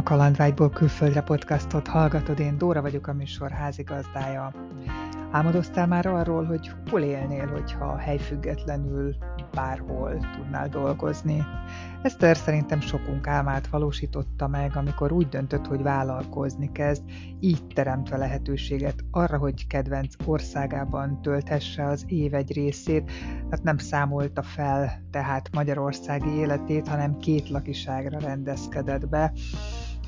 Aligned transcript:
A 0.00 0.02
Kalandvágyból 0.02 0.70
külföldre 0.70 1.20
podcastot 1.20 1.86
hallgatod, 1.86 2.38
én 2.38 2.58
Dóra 2.58 2.80
vagyok 2.80 3.06
a 3.06 3.12
műsor 3.12 3.50
házigazdája. 3.50 4.52
Álmodoztál 5.30 5.86
már 5.86 6.06
arról, 6.06 6.44
hogy 6.44 6.70
hol 6.90 7.00
élnél, 7.00 7.46
hogyha 7.46 7.96
helyfüggetlenül 7.96 9.14
bárhol 9.54 10.16
tudnál 10.36 10.68
dolgozni? 10.68 11.44
Eszter 12.02 12.36
szerintem 12.36 12.80
sokunk 12.80 13.26
álmát 13.26 13.66
valósította 13.66 14.48
meg, 14.48 14.76
amikor 14.76 15.12
úgy 15.12 15.28
döntött, 15.28 15.66
hogy 15.66 15.82
vállalkozni 15.82 16.72
kezd, 16.72 17.02
így 17.40 17.66
teremtve 17.74 18.16
lehetőséget 18.16 19.04
arra, 19.10 19.38
hogy 19.38 19.66
kedvenc 19.66 20.14
országában 20.24 21.22
tölthesse 21.22 21.86
az 21.86 22.04
év 22.06 22.34
egy 22.34 22.52
részét, 22.52 23.10
hát 23.50 23.62
nem 23.62 23.78
számolta 23.78 24.42
fel 24.42 25.02
tehát 25.10 25.48
Magyarországi 25.52 26.30
életét, 26.30 26.88
hanem 26.88 27.16
két 27.16 27.48
lakiságra 27.48 28.18
rendezkedett 28.18 29.08
be 29.08 29.32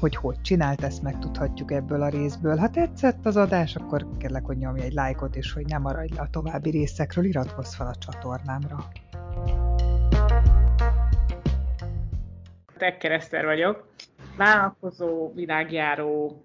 hogy 0.02 0.16
hogy 0.16 0.40
csinált, 0.40 0.82
ezt 0.82 1.02
megtudhatjuk 1.02 1.72
ebből 1.72 2.02
a 2.02 2.08
részből. 2.08 2.56
Ha 2.56 2.70
tetszett 2.70 3.26
az 3.26 3.36
adás, 3.36 3.76
akkor 3.76 4.06
kérlek, 4.18 4.44
hogy 4.44 4.56
nyomj 4.56 4.80
egy 4.80 4.92
lájkot, 4.92 5.36
és 5.36 5.52
hogy 5.52 5.66
ne 5.66 5.78
maradj 5.78 6.14
le 6.14 6.20
a 6.20 6.28
további 6.30 6.70
részekről, 6.70 7.24
iratkozz 7.24 7.74
fel 7.74 7.86
a 7.86 7.94
csatornámra. 7.94 8.88
Tekkereszter 12.76 13.44
vagyok. 13.44 13.88
Vállalkozó, 14.36 15.32
világjáró, 15.34 16.42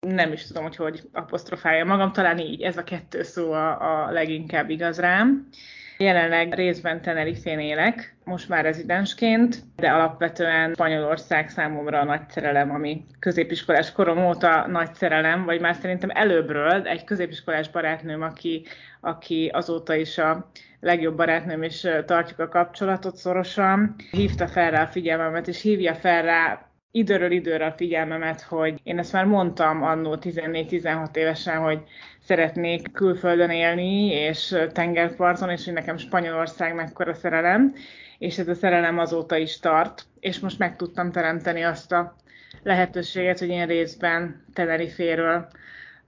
nem 0.00 0.32
is 0.32 0.46
tudom, 0.46 0.62
hogy 0.62 0.76
hogy 0.76 1.08
apostrofálja 1.12 1.84
magam, 1.84 2.12
talán 2.12 2.38
így, 2.38 2.62
ez 2.62 2.76
a 2.76 2.84
kettő 2.84 3.22
szó 3.22 3.52
a, 3.52 4.06
a 4.06 4.10
leginkább 4.10 4.70
igaz 4.70 4.98
rám. 4.98 5.48
Jelenleg 5.98 6.54
részben 6.54 7.02
Tenerifén 7.02 7.58
élek, 7.58 8.16
most 8.24 8.48
már 8.48 8.64
rezidensként, 8.64 9.56
de 9.76 9.90
alapvetően 9.90 10.72
Spanyolország 10.72 11.48
számomra 11.48 11.98
a 12.00 12.04
nagy 12.04 12.28
szerelem, 12.28 12.70
ami 12.70 13.04
középiskolás 13.18 13.92
korom 13.92 14.26
óta 14.26 14.66
nagy 14.66 14.94
szerelem, 14.94 15.44
vagy 15.44 15.60
már 15.60 15.74
szerintem 15.74 16.10
előbbről 16.12 16.86
egy 16.86 17.04
középiskolás 17.04 17.70
barátnőm, 17.70 18.22
aki, 18.22 18.66
aki 19.00 19.50
azóta 19.52 19.94
is 19.94 20.18
a 20.18 20.50
legjobb 20.80 21.16
barátnőm, 21.16 21.62
és 21.62 21.88
tartjuk 22.06 22.38
a 22.38 22.48
kapcsolatot 22.48 23.16
szorosan, 23.16 23.94
hívta 24.10 24.46
fel 24.46 24.70
rá 24.70 24.82
a 24.82 24.86
figyelmemet, 24.86 25.48
és 25.48 25.62
hívja 25.62 25.94
fel 25.94 26.22
rá 26.22 26.68
időről 26.90 27.30
időre 27.30 27.66
a 27.66 27.74
figyelmemet, 27.76 28.40
hogy 28.40 28.80
én 28.82 28.98
ezt 28.98 29.12
már 29.12 29.24
mondtam 29.24 29.82
annó 29.82 30.16
14-16 30.20 31.16
évesen, 31.16 31.56
hogy 31.56 31.82
szeretnék 32.24 32.92
külföldön 32.92 33.50
élni, 33.50 34.06
és 34.06 34.56
tengerparton, 34.72 35.50
és 35.50 35.64
hogy 35.64 35.74
nekem 35.74 35.96
Spanyolország 35.96 36.74
mekkora 36.74 37.14
szerelem, 37.14 37.74
és 38.18 38.38
ez 38.38 38.48
a 38.48 38.54
szerelem 38.54 38.98
azóta 38.98 39.36
is 39.36 39.58
tart, 39.58 40.06
és 40.20 40.38
most 40.38 40.58
meg 40.58 40.76
tudtam 40.76 41.10
teremteni 41.10 41.62
azt 41.62 41.92
a 41.92 42.16
lehetőséget, 42.62 43.38
hogy 43.38 43.48
én 43.48 43.66
részben 43.66 44.44
Teneriféről 44.52 45.48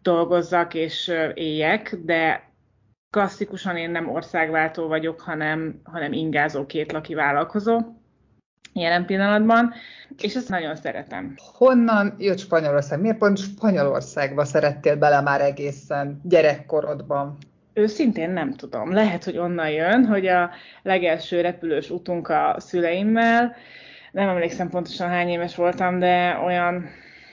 dolgozzak 0.02 0.74
és 0.74 1.12
éljek, 1.34 1.96
de 2.04 2.50
klasszikusan 3.10 3.76
én 3.76 3.90
nem 3.90 4.10
országváltó 4.10 4.86
vagyok, 4.86 5.20
hanem, 5.20 5.80
hanem 5.84 6.12
ingázó 6.12 6.66
két 6.66 6.92
laki 6.92 7.14
vállalkozó 7.14 7.78
jelen 8.80 9.06
pillanatban, 9.06 9.72
és 10.22 10.34
ezt 10.34 10.48
nagyon 10.48 10.76
szeretem. 10.76 11.34
Honnan 11.54 12.14
jött 12.18 12.38
Spanyolország? 12.38 13.00
Miért 13.00 13.18
pont 13.18 13.38
Spanyolországba 13.38 14.44
szerettél 14.44 14.96
bele 14.96 15.20
már 15.20 15.40
egészen 15.40 16.20
gyerekkorodban? 16.24 17.36
Őszintén 17.72 18.30
nem 18.30 18.54
tudom. 18.54 18.92
Lehet, 18.92 19.24
hogy 19.24 19.38
onnan 19.38 19.70
jön, 19.70 20.04
hogy 20.04 20.26
a 20.26 20.50
legelső 20.82 21.40
repülős 21.40 21.90
utunk 21.90 22.28
a 22.28 22.56
szüleimmel, 22.58 23.54
nem 24.12 24.28
emlékszem 24.28 24.68
pontosan 24.68 25.08
hány 25.08 25.28
éves 25.28 25.54
voltam, 25.54 25.98
de 25.98 26.40
olyan 26.44 26.88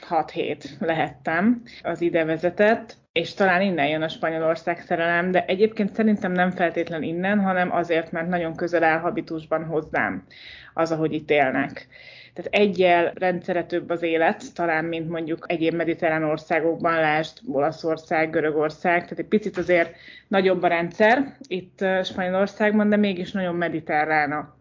6-7 0.09 0.63
lehettem, 0.79 1.61
az 1.83 2.01
ide 2.01 2.25
vezetett, 2.25 2.95
és 3.11 3.33
talán 3.33 3.61
innen 3.61 3.87
jön 3.87 4.01
a 4.01 4.07
Spanyolország 4.07 4.79
szerelem, 4.81 5.31
de 5.31 5.45
egyébként 5.45 5.93
szerintem 5.93 6.31
nem 6.31 6.51
feltétlen 6.51 7.03
innen, 7.03 7.39
hanem 7.39 7.71
azért, 7.71 8.11
mert 8.11 8.27
nagyon 8.27 8.55
közel 8.55 8.83
áll 8.83 8.99
habitusban 8.99 9.65
hozzám 9.65 10.25
az, 10.73 10.91
ahogy 10.91 11.13
itt 11.13 11.29
élnek. 11.29 11.87
Tehát 12.33 12.53
egyel 12.53 13.11
rendszeretőbb 13.15 13.89
az 13.89 14.01
élet, 14.01 14.53
talán, 14.53 14.85
mint 14.85 15.09
mondjuk 15.09 15.45
egyéb 15.47 15.73
mediterrán 15.73 16.23
országokban, 16.23 16.93
lásd 16.93 17.37
Olaszország, 17.47 18.29
Görögország, 18.29 19.01
tehát 19.01 19.19
egy 19.19 19.25
picit 19.25 19.57
azért 19.57 19.95
nagyobb 20.27 20.63
a 20.63 20.67
rendszer 20.67 21.37
itt 21.47 21.85
Spanyolországban, 22.03 22.89
de 22.89 22.95
mégis 22.95 23.31
nagyon 23.31 23.55
mediterrán 23.55 24.53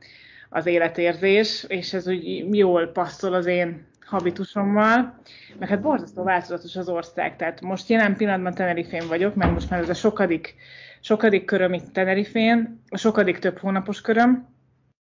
az 0.49 0.67
életérzés, 0.67 1.65
és 1.69 1.93
ez 1.93 2.09
úgy 2.09 2.57
jól 2.57 2.87
passzol 2.87 3.35
az 3.35 3.47
én 3.47 3.91
habitusommal, 4.13 5.19
meg 5.59 5.69
hát 5.69 5.81
borzasztó 5.81 6.23
változatos 6.23 6.77
az 6.77 6.89
ország. 6.89 7.37
Tehát 7.37 7.61
most 7.61 7.89
jelen 7.89 8.17
pillanatban 8.17 8.55
Tenerifén 8.55 9.09
vagyok, 9.09 9.35
mert 9.35 9.53
most 9.53 9.71
már 9.71 9.81
ez 9.81 9.89
a 9.89 9.95
sokadik, 9.95 10.55
sokadik 11.01 11.45
köröm 11.45 11.73
itt 11.73 11.93
Tenerifén, 11.93 12.83
a 12.89 12.97
sokadik 12.97 13.39
több 13.39 13.59
hónapos 13.59 14.01
köröm, 14.01 14.51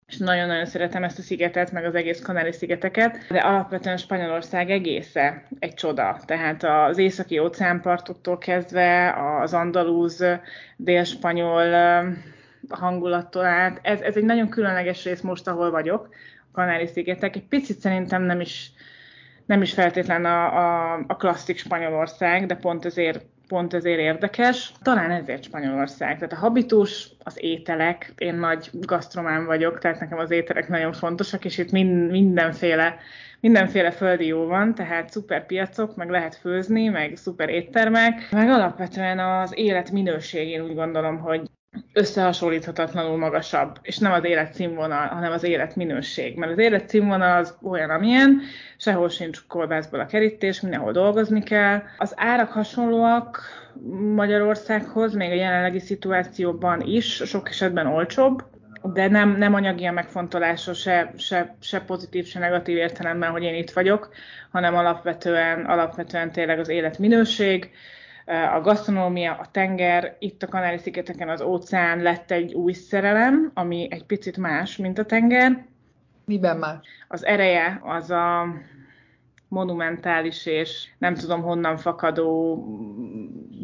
és 0.07 0.17
nagyon-nagyon 0.17 0.65
szeretem 0.65 1.03
ezt 1.03 1.19
a 1.19 1.21
szigetet, 1.21 1.71
meg 1.71 1.85
az 1.85 1.95
egész 1.95 2.21
Kanári-szigeteket, 2.21 3.17
de 3.29 3.39
alapvetően 3.39 3.97
Spanyolország 3.97 4.69
egésze 4.71 5.47
egy 5.59 5.73
csoda. 5.73 6.19
Tehát 6.25 6.63
az 6.63 6.97
északi 6.97 7.39
óceánpartoktól 7.39 8.38
kezdve 8.38 9.15
az 9.41 9.53
andalúz, 9.53 10.25
délspanyol 10.77 11.73
hangulattól 12.69 13.45
át. 13.45 13.79
Ez, 13.81 14.01
ez 14.01 14.15
egy 14.15 14.23
nagyon 14.23 14.49
különleges 14.49 15.03
rész 15.03 15.21
most, 15.21 15.47
ahol 15.47 15.71
vagyok, 15.71 16.09
a 16.51 16.51
Kanári-szigetek. 16.51 17.35
Egy 17.35 17.47
picit 17.47 17.79
szerintem 17.79 18.21
nem 18.21 18.39
is, 18.39 18.71
nem 19.45 19.61
is 19.61 19.73
feltétlen 19.73 20.25
a, 20.25 20.45
a, 20.57 21.00
a 21.07 21.16
klasszik 21.16 21.57
Spanyolország, 21.57 22.45
de 22.45 22.56
pont 22.56 22.85
ezért 22.85 23.25
pont 23.47 23.73
ezért 23.73 24.00
érdekes. 24.00 24.72
Talán 24.81 25.11
ezért 25.11 25.44
Spanyolország. 25.44 26.16
Tehát 26.16 26.33
a 26.33 26.35
habitus, 26.35 27.09
az 27.23 27.44
ételek, 27.44 28.13
én 28.17 28.35
nagy 28.35 28.69
gasztromán 28.73 29.45
vagyok, 29.45 29.79
tehát 29.79 30.00
nekem 30.00 30.17
az 30.17 30.31
ételek 30.31 30.67
nagyon 30.67 30.94
fontosak, 30.94 31.45
és 31.45 31.57
itt 31.57 31.72
mind, 31.72 32.11
mindenféle, 32.11 32.97
mindenféle 33.39 33.91
földi 33.91 34.25
jó 34.25 34.45
van, 34.45 34.75
tehát 34.75 35.09
szuper 35.09 35.45
piacok, 35.45 35.95
meg 35.95 36.09
lehet 36.09 36.35
főzni, 36.35 36.88
meg 36.88 37.16
szuper 37.16 37.50
éttermek, 37.50 38.27
meg 38.31 38.50
alapvetően 38.50 39.19
az 39.19 39.57
élet 39.57 39.91
minőség, 39.91 40.50
én 40.50 40.62
úgy 40.62 40.75
gondolom, 40.75 41.19
hogy 41.19 41.41
összehasonlíthatatlanul 41.94 43.18
magasabb, 43.18 43.80
és 43.81 43.97
nem 43.97 44.12
az 44.12 44.24
életszínvonal, 44.24 45.08
hanem 45.08 45.31
az 45.31 45.44
életminőség. 45.44 46.38
Mert 46.38 46.52
az 46.52 46.58
életszínvonal 46.58 47.38
az 47.38 47.58
olyan, 47.62 47.90
amilyen, 47.90 48.41
sehol 48.78 49.09
sincs 49.09 49.40
kolbászból 49.47 50.00
a 50.00 50.06
kerítés, 50.06 50.62
mindenhol 50.62 50.91
dolgozni 50.91 51.44
kell. 51.44 51.81
Az 51.97 52.13
árak 52.16 52.52
hasonlóak 52.52 53.41
Magyarországhoz, 54.16 55.13
még 55.13 55.31
a 55.31 55.36
jelenlegi 55.36 55.80
szituációban 55.80 56.81
is, 56.81 57.16
sok 57.16 57.50
esetben 57.50 57.88
olcsóbb, 57.88 58.44
de 58.94 59.07
nem, 59.07 59.38
nem 59.38 59.53
anyagi 59.53 59.86
a 59.86 59.92
megfontolása 59.92 60.74
se, 60.74 61.13
se, 61.18 61.56
se 61.62 61.80
pozitív, 61.81 62.25
se 62.25 62.40
negatív 62.40 62.78
értelemben, 62.78 63.31
hogy 63.31 63.44
én 63.44 63.56
itt 63.56 63.72
vagyok, 63.72 64.09
hanem 64.52 64.75
alapvetően, 64.75 65.66
alapvetően 65.66 66.31
tényleg 66.31 66.59
az 66.59 66.69
életminőség, 66.69 67.72
a 68.25 68.62
gasztronómia, 68.62 69.34
a 69.34 69.47
tenger, 69.52 70.16
itt 70.19 70.44
a 70.44 70.47
Kanári-szigeteken 70.47 71.30
az 71.30 71.41
óceán 71.41 72.02
lett 72.02 72.31
egy 72.31 72.53
új 72.53 72.74
szerelem, 72.74 73.52
ami 73.53 73.88
egy 73.91 74.06
picit 74.06 74.38
más, 74.38 74.78
mint 74.78 74.97
a 74.97 75.06
tenger. 75.06 75.66
Miben 76.25 76.58
más? 76.58 76.88
Az 77.08 77.25
ereje 77.25 77.80
az 77.84 78.12
a 78.12 78.47
monumentális 79.47 80.46
és 80.46 80.88
nem 80.97 81.13
tudom 81.13 81.41
honnan 81.41 81.78
fakadó 81.78 82.56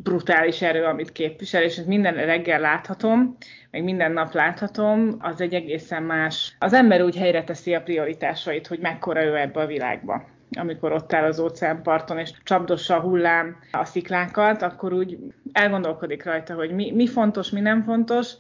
brutális 0.04 0.62
erő, 0.62 0.84
amit 0.84 1.12
képvisel, 1.12 1.64
és 1.64 1.78
ezt 1.78 1.88
minden 1.88 2.14
reggel 2.14 2.60
láthatom, 2.60 3.38
meg 3.72 3.84
minden 3.84 4.12
nap 4.12 4.34
láthatom, 4.34 5.16
az 5.20 5.42
egy 5.42 5.54
egészen 5.54 6.04
más. 6.04 6.56
Az 6.60 6.74
ember 6.74 7.02
úgy 7.02 7.18
helyre 7.18 7.44
teszi 7.44 7.74
a 7.74 7.82
prioritásait, 7.82 8.68
hogy 8.68 8.80
mekkora 8.80 9.24
ő 9.24 9.36
ebbe 9.36 9.60
a 9.62 9.66
világba 9.66 10.24
amikor 10.58 10.92
ott 10.92 11.14
áll 11.14 11.24
az 11.24 11.40
óceánparton, 11.40 12.18
és 12.18 12.32
csapdossa 12.44 12.96
a 12.96 13.00
hullám 13.00 13.58
a 13.72 13.86
sziklákat, 13.86 14.62
akkor 14.62 14.94
úgy 14.94 15.18
elgondolkodik 15.52 16.24
rajta, 16.24 16.54
hogy 16.54 16.72
mi, 16.72 16.92
mi 16.92 17.08
fontos, 17.08 17.50
mi 17.50 17.60
nem 17.60 17.84
fontos, 17.84 18.34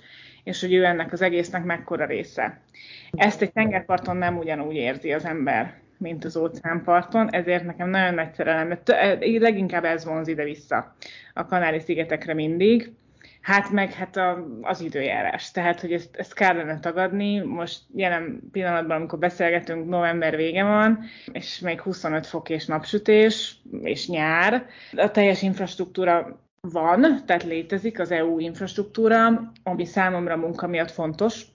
és 0.43 0.61
hogy 0.61 0.73
ő 0.73 0.85
ennek 0.85 1.11
az 1.11 1.21
egésznek 1.21 1.63
mekkora 1.63 2.05
része. 2.05 2.61
Ezt 3.11 3.41
egy 3.41 3.51
tengerparton 3.51 4.17
nem 4.17 4.37
ugyanúgy 4.37 4.75
érzi 4.75 5.13
az 5.13 5.25
ember, 5.25 5.79
mint 5.97 6.25
az 6.25 6.37
óceánparton, 6.37 7.29
ezért 7.29 7.63
nekem 7.63 7.89
nagyon 7.89 8.13
nagy 8.13 8.33
szerelem, 8.33 8.79
leginkább 9.19 9.83
ez 9.83 10.05
vonz 10.05 10.27
ide-vissza 10.27 10.95
a 11.33 11.45
Kanári-szigetekre 11.45 12.33
mindig, 12.33 12.91
Hát 13.41 13.69
meg 13.69 13.93
hát 13.93 14.17
a, 14.17 14.47
az 14.61 14.81
időjárás. 14.81 15.51
Tehát, 15.51 15.81
hogy 15.81 15.93
ezt, 15.93 16.15
ezt 16.15 16.33
kellene 16.33 16.79
tagadni. 16.79 17.39
Most 17.39 17.79
jelen 17.95 18.39
pillanatban, 18.51 18.97
amikor 18.97 19.19
beszélgetünk, 19.19 19.89
november 19.89 20.35
vége 20.35 20.63
van, 20.63 21.03
és 21.31 21.59
még 21.59 21.81
25 21.81 22.27
fok 22.27 22.49
és 22.49 22.65
napsütés, 22.65 23.55
és 23.81 24.07
nyár. 24.07 24.65
A 24.95 25.11
teljes 25.11 25.41
infrastruktúra 25.41 26.39
van, 26.61 27.25
tehát 27.25 27.43
létezik 27.43 27.99
az 27.99 28.11
EU 28.11 28.39
infrastruktúra, 28.39 29.51
ami 29.63 29.85
számomra 29.85 30.37
munka 30.37 30.67
miatt 30.67 30.91
fontos, 30.91 31.45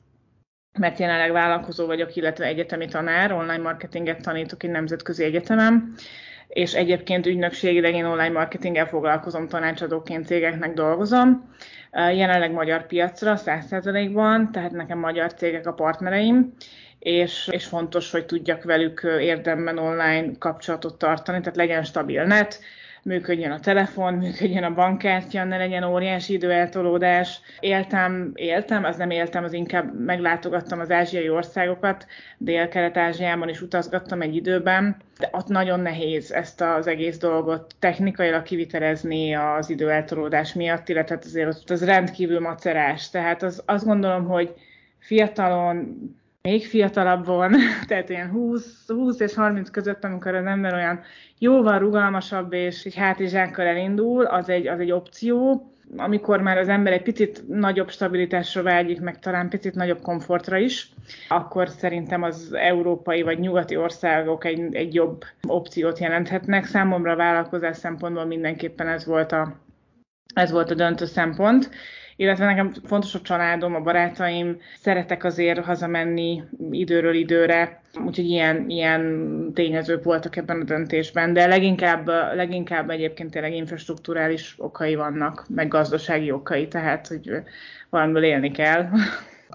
mert 0.78 0.98
jelenleg 0.98 1.32
vállalkozó 1.32 1.86
vagyok, 1.86 2.16
illetve 2.16 2.44
egyetemi 2.44 2.86
tanár, 2.86 3.32
online 3.32 3.62
marketinget 3.62 4.22
tanítok 4.22 4.62
egy 4.62 4.70
nemzetközi 4.70 5.24
egyetemem, 5.24 5.94
és 6.48 6.74
egyébként 6.74 7.26
ügynökségileg 7.26 7.94
én 7.94 8.04
online 8.04 8.28
marketinggel 8.28 8.86
foglalkozom, 8.86 9.48
tanácsadóként 9.48 10.26
cégeknek 10.26 10.74
dolgozom. 10.74 11.54
Jelenleg 11.92 12.52
magyar 12.52 12.86
piacra 12.86 13.36
100%-ban, 13.36 14.52
tehát 14.52 14.70
nekem 14.70 14.98
magyar 14.98 15.34
cégek 15.34 15.66
a 15.66 15.72
partnereim, 15.72 16.52
és, 16.98 17.48
és 17.50 17.64
fontos, 17.64 18.10
hogy 18.10 18.26
tudjak 18.26 18.64
velük 18.64 19.00
érdemben 19.20 19.78
online 19.78 20.30
kapcsolatot 20.38 20.98
tartani, 20.98 21.40
tehát 21.40 21.56
legyen 21.56 21.84
stabil 21.84 22.24
net, 22.24 22.60
működjön 23.06 23.50
a 23.50 23.60
telefon, 23.60 24.14
működjön 24.14 24.64
a 24.64 24.74
bankkártya, 24.74 25.44
ne 25.44 25.56
legyen 25.56 25.84
óriási 25.84 26.32
időeltolódás. 26.32 27.40
Éltem, 27.60 28.32
éltem, 28.34 28.84
az 28.84 28.96
nem 28.96 29.10
éltem, 29.10 29.44
az 29.44 29.52
inkább 29.52 30.00
meglátogattam 30.00 30.80
az 30.80 30.90
ázsiai 30.90 31.28
országokat, 31.28 32.06
Dél-Kelet-Ázsiában 32.38 33.48
is 33.48 33.60
utazgattam 33.62 34.20
egy 34.20 34.36
időben, 34.36 34.96
de 35.18 35.28
ott 35.32 35.48
nagyon 35.48 35.80
nehéz 35.80 36.32
ezt 36.32 36.60
az 36.60 36.86
egész 36.86 37.18
dolgot 37.18 37.74
technikailag 37.78 38.42
kivitelezni 38.42 39.34
az 39.34 39.70
időeltolódás 39.70 40.54
miatt, 40.54 40.88
illetve 40.88 41.18
azért 41.24 41.48
ott 41.48 41.70
az 41.70 41.84
rendkívül 41.84 42.40
macerás. 42.40 43.10
Tehát 43.10 43.42
az, 43.42 43.62
azt 43.66 43.84
gondolom, 43.84 44.24
hogy 44.24 44.54
fiatalon 44.98 45.96
még 46.46 46.66
fiatalabb 46.66 47.26
van, 47.26 47.54
tehát 47.88 48.08
ilyen 48.08 48.30
20, 48.30 48.88
20 48.88 49.20
és 49.20 49.34
30 49.34 49.70
között, 49.70 50.04
amikor 50.04 50.34
az 50.34 50.44
ember 50.44 50.74
olyan 50.74 51.00
jóval 51.38 51.78
rugalmasabb 51.78 52.52
és 52.52 52.84
egy 52.84 52.94
hátizsákkal 52.94 53.66
elindul, 53.66 54.24
az 54.24 54.48
egy, 54.48 54.66
az 54.66 54.80
egy 54.80 54.92
opció. 54.92 55.70
Amikor 55.96 56.40
már 56.40 56.58
az 56.58 56.68
ember 56.68 56.92
egy 56.92 57.02
picit 57.02 57.48
nagyobb 57.48 57.90
stabilitásra 57.90 58.62
vágyik, 58.62 59.00
meg 59.00 59.18
talán 59.18 59.48
picit 59.48 59.74
nagyobb 59.74 60.00
komfortra 60.00 60.56
is, 60.56 60.90
akkor 61.28 61.68
szerintem 61.68 62.22
az 62.22 62.52
európai 62.52 63.22
vagy 63.22 63.38
nyugati 63.38 63.76
országok 63.76 64.44
egy, 64.44 64.74
egy 64.74 64.94
jobb 64.94 65.24
opciót 65.48 65.98
jelenthetnek. 65.98 66.64
Számomra 66.64 67.12
a 67.12 67.16
vállalkozás 67.16 67.76
szempontból 67.76 68.24
mindenképpen 68.24 68.88
ez 68.88 69.06
volt 69.06 69.32
a, 69.32 69.56
ez 70.34 70.50
volt 70.50 70.70
a 70.70 70.74
döntő 70.74 71.04
szempont 71.04 71.70
illetve 72.16 72.44
nekem 72.44 72.72
fontos 72.84 73.14
a 73.14 73.20
családom, 73.20 73.74
a 73.74 73.80
barátaim, 73.80 74.60
szeretek 74.80 75.24
azért 75.24 75.64
hazamenni 75.64 76.42
időről 76.70 77.14
időre, 77.14 77.80
úgyhogy 78.04 78.28
ilyen, 78.28 78.64
ilyen 78.68 79.50
tényezők 79.54 80.04
voltak 80.04 80.36
ebben 80.36 80.60
a 80.60 80.64
döntésben, 80.64 81.32
de 81.32 81.46
leginkább, 81.46 82.06
leginkább 82.34 82.90
egyébként 82.90 83.30
tényleg 83.30 83.54
infrastruktúrális 83.54 84.54
okai 84.58 84.94
vannak, 84.94 85.44
meg 85.48 85.68
gazdasági 85.68 86.30
okai, 86.30 86.68
tehát 86.68 87.06
hogy 87.06 87.30
valamiből 87.90 88.24
élni 88.24 88.50
kell. 88.50 88.88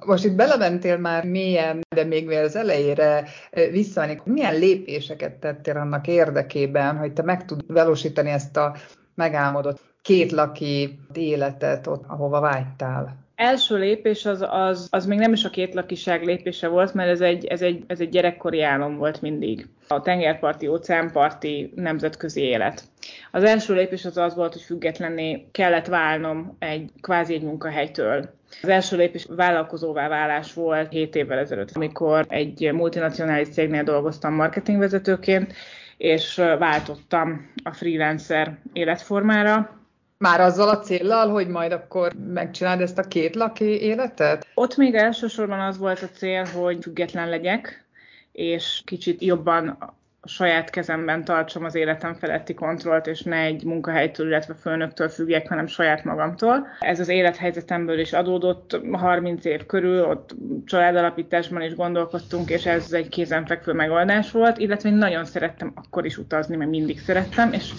Most 0.05 0.25
itt 0.25 0.35
belementél 0.35 0.97
már 0.97 1.25
mélyen, 1.25 1.79
de 1.95 2.03
még 2.03 2.27
még 2.27 2.37
az 2.37 2.55
elejére 2.55 3.23
visszaállni. 3.71 4.21
Milyen 4.23 4.57
lépéseket 4.57 5.33
tettél 5.33 5.77
annak 5.77 6.07
érdekében, 6.07 6.97
hogy 6.97 7.13
te 7.13 7.23
meg 7.23 7.45
tud 7.45 7.61
valósítani 7.67 8.29
ezt 8.29 8.57
a 8.57 8.75
megálmodott 9.15 9.81
két 10.01 10.31
laki 10.31 10.99
életet 11.13 11.87
ott, 11.87 12.03
ahova 12.07 12.39
vágytál? 12.39 13.19
Első 13.35 13.77
lépés 13.77 14.25
az, 14.25 14.45
az, 14.49 14.87
az 14.91 15.05
még 15.05 15.19
nem 15.19 15.33
is 15.33 15.43
a 15.43 15.49
két 15.49 15.73
lakiság 15.73 16.23
lépése 16.25 16.67
volt, 16.67 16.93
mert 16.93 17.09
ez 17.09 17.21
egy, 17.21 17.45
ez, 17.45 17.61
egy, 17.61 17.83
ez 17.87 17.99
egy 17.99 18.09
gyerekkori 18.09 18.61
álom 18.61 18.97
volt 18.97 19.21
mindig. 19.21 19.67
A 19.87 20.01
tengerparti, 20.01 20.67
óceánparti 20.67 21.71
nemzetközi 21.75 22.41
élet. 22.41 22.83
Az 23.31 23.43
első 23.43 23.73
lépés 23.73 24.05
az 24.05 24.17
az 24.17 24.35
volt, 24.35 24.53
hogy 24.53 24.61
függetlenné 24.61 25.47
kellett 25.51 25.85
válnom 25.85 26.55
egy 26.59 26.91
kvázi 27.01 27.33
egy 27.33 27.43
munkahelytől. 27.43 28.29
Az 28.61 28.69
első 28.69 28.97
lépés 28.97 29.25
vállalkozóvá 29.29 30.07
válás 30.07 30.53
volt 30.53 30.91
7 30.91 31.15
évvel 31.15 31.37
ezelőtt, 31.37 31.75
amikor 31.75 32.25
egy 32.29 32.69
multinacionális 32.73 33.49
cégnél 33.49 33.83
dolgoztam 33.83 34.33
marketingvezetőként, 34.33 35.53
és 36.01 36.35
váltottam 36.35 37.51
a 37.63 37.73
freelancer 37.73 38.57
életformára, 38.73 39.79
már 40.17 40.41
azzal 40.41 40.69
a 40.69 40.79
céllal, 40.79 41.29
hogy 41.29 41.47
majd 41.47 41.71
akkor 41.71 42.13
megcsináld 42.33 42.81
ezt 42.81 42.97
a 42.97 43.07
két 43.07 43.35
laki 43.35 43.65
életet? 43.65 44.47
Ott 44.53 44.77
még 44.77 44.95
elsősorban 44.95 45.59
az 45.59 45.77
volt 45.77 46.01
a 46.01 46.09
cél, 46.09 46.45
hogy 46.45 46.77
független 46.81 47.29
legyek, 47.29 47.85
és 48.31 48.81
kicsit 48.85 49.21
jobban 49.21 49.93
a 50.23 50.27
saját 50.27 50.69
kezemben 50.69 51.23
tartsam 51.23 51.63
az 51.63 51.75
életem 51.75 52.13
feletti 52.13 52.53
kontrollt, 52.53 53.07
és 53.07 53.21
ne 53.21 53.37
egy 53.37 53.63
munkahelytől, 53.63 54.27
illetve 54.27 54.53
főnöktől 54.53 55.09
függjek, 55.09 55.47
hanem 55.47 55.67
saját 55.67 56.03
magamtól. 56.03 56.67
Ez 56.79 56.99
az 56.99 57.07
élethelyzetemből 57.07 57.99
is 57.99 58.13
adódott 58.13 58.79
30 58.91 59.45
év 59.45 59.65
körül, 59.65 60.03
ott 60.03 60.35
családalapításban 60.65 61.61
is 61.61 61.75
gondolkodtunk, 61.75 62.49
és 62.49 62.65
ez 62.65 62.91
egy 62.91 63.09
kézenfekvő 63.09 63.73
megoldás 63.73 64.31
volt, 64.31 64.57
illetve 64.57 64.89
én 64.89 64.95
nagyon 64.95 65.25
szerettem 65.25 65.71
akkor 65.75 66.05
is 66.05 66.17
utazni, 66.17 66.55
mert 66.55 66.69
mindig 66.69 66.99
szerettem, 66.99 67.53
és 67.53 67.73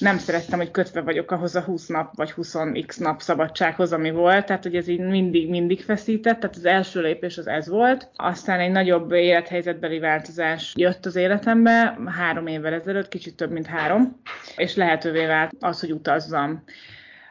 nem 0.00 0.18
szerettem, 0.18 0.58
hogy 0.58 0.70
kötve 0.70 1.00
vagyok 1.00 1.30
ahhoz 1.30 1.56
a 1.56 1.60
20 1.60 1.86
nap 1.86 2.16
vagy 2.16 2.32
20x 2.36 3.00
nap 3.00 3.20
szabadsághoz, 3.20 3.92
ami 3.92 4.10
volt, 4.10 4.46
tehát 4.46 4.62
hogy 4.62 4.76
ez 4.76 4.88
így 4.88 5.00
mindig, 5.00 5.48
mindig 5.48 5.82
feszített, 5.82 6.40
tehát 6.40 6.56
az 6.56 6.64
első 6.64 7.00
lépés 7.00 7.38
az 7.38 7.46
ez 7.46 7.68
volt. 7.68 8.10
Aztán 8.16 8.60
egy 8.60 8.70
nagyobb 8.70 9.12
élethelyzetbeli 9.12 9.98
változás 9.98 10.72
jött 10.76 11.06
az 11.06 11.16
életembe, 11.16 11.98
három 12.06 12.46
évvel 12.46 12.72
ezelőtt, 12.72 13.08
kicsit 13.08 13.36
több, 13.36 13.50
mint 13.50 13.66
három, 13.66 14.20
és 14.56 14.74
lehetővé 14.74 15.26
vált 15.26 15.52
az, 15.60 15.80
hogy 15.80 15.92
utazzam 15.92 16.64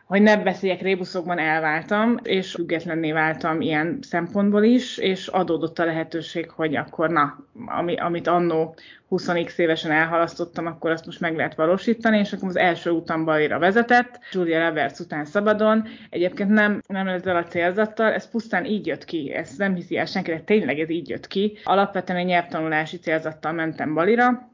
hogy 0.09 0.21
ne 0.21 0.38
beszéljek 0.38 0.81
rébuszokban 0.81 1.39
elváltam, 1.39 2.17
és 2.23 2.51
függetlenné 2.51 3.11
váltam 3.11 3.61
ilyen 3.61 4.00
szempontból 4.01 4.63
is, 4.63 4.97
és 4.97 5.27
adódott 5.27 5.79
a 5.79 5.85
lehetőség, 5.85 6.50
hogy 6.50 6.75
akkor 6.75 7.09
na, 7.09 7.45
ami, 7.65 7.95
amit 7.95 8.27
annó 8.27 8.75
20x 9.09 9.57
évesen 9.57 9.91
elhalasztottam, 9.91 10.65
akkor 10.65 10.91
azt 10.91 11.06
most 11.06 11.19
meg 11.19 11.35
lehet 11.35 11.56
valósítani, 11.56 12.17
és 12.17 12.33
akkor 12.33 12.50
az 12.50 12.56
első 12.56 12.89
utam 12.89 13.25
Balira 13.25 13.59
vezetett, 13.59 14.19
Julia 14.31 14.67
Roberts 14.67 15.00
után 15.00 15.25
szabadon. 15.25 15.88
Egyébként 16.09 16.50
nem, 16.50 16.81
nem 16.88 17.07
ezzel 17.07 17.35
a 17.35 17.44
célzattal, 17.44 18.13
ez 18.13 18.29
pusztán 18.29 18.65
így 18.65 18.88
jött 18.88 19.06
ki, 19.06 19.33
ezt 19.33 19.57
nem 19.57 19.75
hiszi 19.75 19.97
el 19.97 20.06
senki, 20.06 20.31
de 20.31 20.39
tényleg 20.39 20.79
ez 20.79 20.89
így 20.89 21.09
jött 21.09 21.27
ki. 21.27 21.57
Alapvetően 21.63 22.19
egy 22.19 22.25
nyelvtanulási 22.25 22.97
célzattal 22.97 23.51
mentem 23.51 23.94
Balira, 23.94 24.50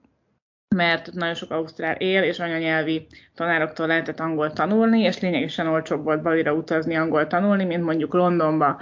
mert 0.75 1.13
nagyon 1.13 1.35
sok 1.35 1.51
ausztrál 1.51 1.95
él, 1.95 2.23
és 2.23 2.39
anyanyelvi 2.39 3.07
tanároktól 3.35 3.87
lehetett 3.87 4.19
angol 4.19 4.53
tanulni, 4.53 4.99
és 4.99 5.19
lényegesen 5.19 5.67
olcsóbb 5.67 6.03
volt 6.03 6.21
Balira 6.21 6.53
utazni, 6.53 6.95
angol 6.95 7.27
tanulni, 7.27 7.63
mint 7.63 7.83
mondjuk 7.83 8.13
Londonba. 8.13 8.81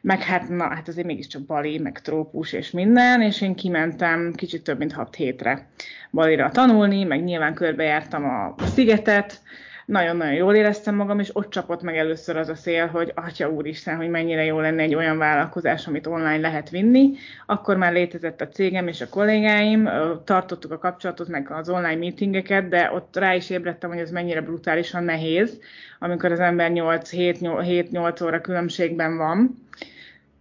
Meg 0.00 0.22
hát, 0.22 0.48
na, 0.48 0.68
hát 0.74 0.88
azért 0.88 1.06
mégiscsak 1.06 1.42
Bali, 1.42 1.78
meg 1.78 2.00
trópus 2.00 2.52
és 2.52 2.70
minden, 2.70 3.22
és 3.22 3.40
én 3.40 3.54
kimentem 3.54 4.32
kicsit 4.36 4.62
több 4.62 4.78
mint 4.78 4.92
6 4.92 5.14
hétre 5.14 5.68
Balira 6.10 6.50
tanulni, 6.50 7.04
meg 7.04 7.24
nyilván 7.24 7.54
körbejártam 7.54 8.24
a 8.24 8.54
szigetet, 8.64 9.42
nagyon-nagyon 9.86 10.34
jól 10.34 10.54
éreztem 10.54 10.94
magam, 10.94 11.18
és 11.18 11.30
ott 11.32 11.50
csapott 11.50 11.82
meg 11.82 11.96
először 11.96 12.36
az 12.36 12.48
a 12.48 12.54
szél, 12.54 12.86
hogy 12.86 13.12
atya 13.14 13.50
úristen, 13.50 13.96
hogy 13.96 14.08
mennyire 14.08 14.44
jó 14.44 14.60
lenne 14.60 14.82
egy 14.82 14.94
olyan 14.94 15.18
vállalkozás, 15.18 15.86
amit 15.86 16.06
online 16.06 16.38
lehet 16.38 16.70
vinni. 16.70 17.10
Akkor 17.46 17.76
már 17.76 17.92
létezett 17.92 18.40
a 18.40 18.48
cégem 18.48 18.88
és 18.88 19.00
a 19.00 19.08
kollégáim, 19.08 19.88
tartottuk 20.24 20.72
a 20.72 20.78
kapcsolatot, 20.78 21.28
meg 21.28 21.50
az 21.50 21.68
online 21.68 21.96
meetingeket, 21.96 22.68
de 22.68 22.90
ott 22.94 23.16
rá 23.16 23.34
is 23.34 23.50
ébredtem, 23.50 23.90
hogy 23.90 23.98
ez 23.98 24.10
mennyire 24.10 24.40
brutálisan 24.40 25.04
nehéz, 25.04 25.60
amikor 25.98 26.32
az 26.32 26.40
ember 26.40 26.70
8-7-8 26.74 28.24
óra 28.24 28.40
különbségben 28.40 29.16
van 29.16 29.62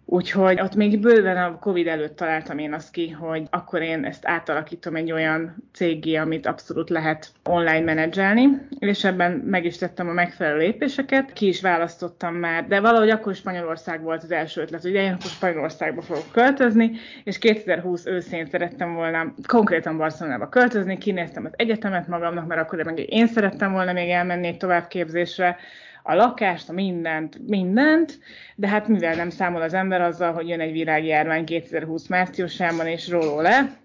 Úgyhogy 0.06 0.62
ott 0.62 0.76
még 0.76 1.00
bőven 1.00 1.38
a 1.38 1.60
Covid 1.60 1.88
előtt 1.88 2.16
találtam 2.16 2.58
én 2.58 2.74
azt 2.74 2.92
ki, 2.92 3.10
hogy 3.10 3.48
akkor 3.50 3.82
én 3.82 4.06
ezt 4.06 4.28
átalakítom 4.28 4.96
egy 4.96 5.12
olyan 5.12 5.56
cégé, 5.74 6.16
amit 6.16 6.46
abszolút 6.46 6.90
lehet 6.90 7.32
online 7.44 7.80
menedzselni, 7.80 8.48
és 8.80 9.04
ebben 9.04 9.32
meg 9.32 9.66
is 9.66 9.78
tettem 9.78 10.10
a 10.10 10.14
megfelelő 10.14 10.58
lépéseket, 10.58 11.34
ki 11.34 11.48
is 11.48 11.62
választottam 11.62 12.36
már, 12.36 12.68
de 12.68 12.80
valahogy 12.80 13.10
akkor 13.10 13.36
Spanyolország 13.36 14.02
volt 14.02 14.24
az 14.24 14.32
első 14.32 14.62
ötlet, 14.62 14.82
hogy 14.82 14.94
én 14.94 15.12
akkor 15.12 15.30
Spanyolországba 15.30 16.02
fogok 16.02 16.32
költözni, 16.32 16.92
és 17.24 17.38
2020 17.38 18.06
őszén 18.06 18.46
szerettem 18.46 18.94
volna 18.94 19.34
konkrétan 19.48 19.98
Barcelonába 19.98 20.50
költözni, 20.50 20.98
kinéztem 20.98 21.46
az 21.46 21.54
egyetemet 21.56 22.08
magamnak, 22.08 22.48
mert 22.48 22.62
akkor 22.62 22.84
meg 22.84 23.12
én 23.12 23.28
szerettem 23.28 23.72
volna 23.72 23.94
még 23.94 24.10
elmenni 24.10 24.48
egy 24.48 24.58
továbbképzésre, 24.58 25.58
a 26.04 26.14
lakást, 26.16 26.70
a 26.70 26.74
mindent, 26.74 27.48
mindent, 27.48 28.20
de 28.56 28.68
hát 28.68 28.88
mivel 28.88 29.16
nem 29.16 29.30
számol 29.30 29.62
az 29.62 29.74
ember 29.74 30.02
azzal, 30.02 30.34
hogy 30.34 30.48
jön 30.48 30.60
egy 30.60 30.72
világjárvány 30.72 31.46
2020 31.46 32.08
márciusában 32.08 32.88
és 32.88 33.10
róló 33.10 33.42
le, 33.42 33.78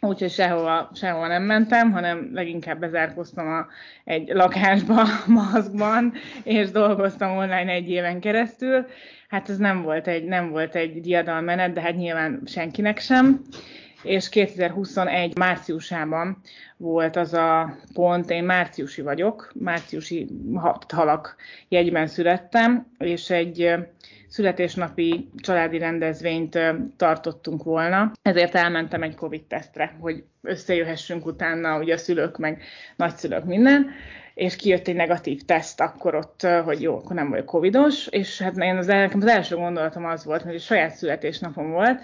úgyhogy 0.00 0.30
sehova, 0.30 0.90
sehova 0.94 1.26
nem 1.26 1.42
mentem, 1.42 1.92
hanem 1.92 2.30
leginkább 2.32 2.78
bezárkoztam 2.78 3.46
a, 3.46 3.66
egy 4.04 4.28
lakásba, 4.28 5.02
maszkban, 5.26 6.12
és 6.44 6.70
dolgoztam 6.70 7.36
online 7.36 7.72
egy 7.72 7.90
éven 7.90 8.20
keresztül. 8.20 8.86
Hát 9.28 9.48
ez 9.48 9.56
nem 9.56 9.82
volt 9.82 10.06
egy, 10.06 10.24
nem 10.24 10.50
volt 10.50 10.74
egy 10.74 11.00
diadalmenet, 11.00 11.72
de 11.72 11.80
hát 11.80 11.96
nyilván 11.96 12.42
senkinek 12.46 12.98
sem 12.98 13.40
és 14.02 14.28
2021 14.28 15.36
márciusában 15.38 16.40
volt 16.76 17.16
az 17.16 17.34
a 17.34 17.76
pont, 17.92 18.30
én 18.30 18.44
márciusi 18.44 19.02
vagyok, 19.02 19.52
márciusi 19.54 20.28
halak 20.88 21.36
jegyben 21.68 22.06
születtem, 22.06 22.86
és 22.98 23.30
egy 23.30 23.74
születésnapi 24.28 25.28
családi 25.36 25.78
rendezvényt 25.78 26.58
tartottunk 26.96 27.62
volna. 27.62 28.12
Ezért 28.22 28.54
elmentem 28.54 29.02
egy 29.02 29.14
Covid-tesztre, 29.14 29.96
hogy 30.00 30.24
összejöhessünk 30.42 31.26
utána, 31.26 31.78
ugye 31.78 31.94
a 31.94 31.98
szülők, 31.98 32.38
meg 32.38 32.62
nagyszülők, 32.96 33.44
minden 33.44 33.90
és 34.38 34.56
kijött 34.56 34.88
egy 34.88 34.94
negatív 34.94 35.42
teszt 35.42 35.80
akkor 35.80 36.14
ott, 36.14 36.46
hogy 36.64 36.82
jó, 36.82 36.96
akkor 36.96 37.16
nem 37.16 37.30
vagyok 37.30 37.46
covidos, 37.46 38.06
és 38.06 38.40
hát 38.40 38.56
én 38.56 38.76
az, 38.76 38.88
az 39.14 39.26
első 39.26 39.56
gondolatom 39.56 40.04
az 40.04 40.24
volt, 40.24 40.42
hogy 40.42 40.54
a 40.54 40.58
saját 40.58 40.94
születésnapom 40.94 41.70
volt, 41.70 42.00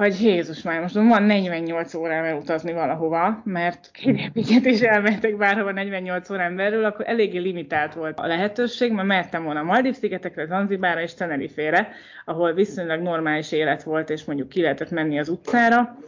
hogy 0.00 0.20
Jézus 0.22 0.62
már 0.62 0.80
most 0.80 0.94
van 0.94 1.22
48 1.22 1.94
órám 1.94 2.24
elutazni 2.24 2.72
valahova, 2.72 3.42
mert 3.44 3.90
kényelmiket 3.92 4.64
is 4.64 4.80
elmentek 4.80 5.36
bárhova 5.36 5.72
48 5.72 6.30
órán 6.30 6.56
belül, 6.56 6.84
akkor 6.84 7.08
eléggé 7.08 7.38
limitált 7.38 7.94
volt 7.94 8.18
a 8.18 8.26
lehetőség, 8.26 8.92
mert 8.92 9.06
mehettem 9.06 9.44
volna 9.44 9.60
a 9.60 9.64
Maldív-szigetekre, 9.64 10.46
Zanzibára 10.46 11.00
és 11.00 11.14
Tenerifére, 11.14 11.88
ahol 12.24 12.52
viszonylag 12.52 13.00
normális 13.00 13.52
élet 13.52 13.82
volt, 13.82 14.10
és 14.10 14.24
mondjuk 14.24 14.48
ki 14.48 14.62
lehetett 14.62 14.90
menni 14.90 15.18
az 15.18 15.28
utcára, 15.28 15.98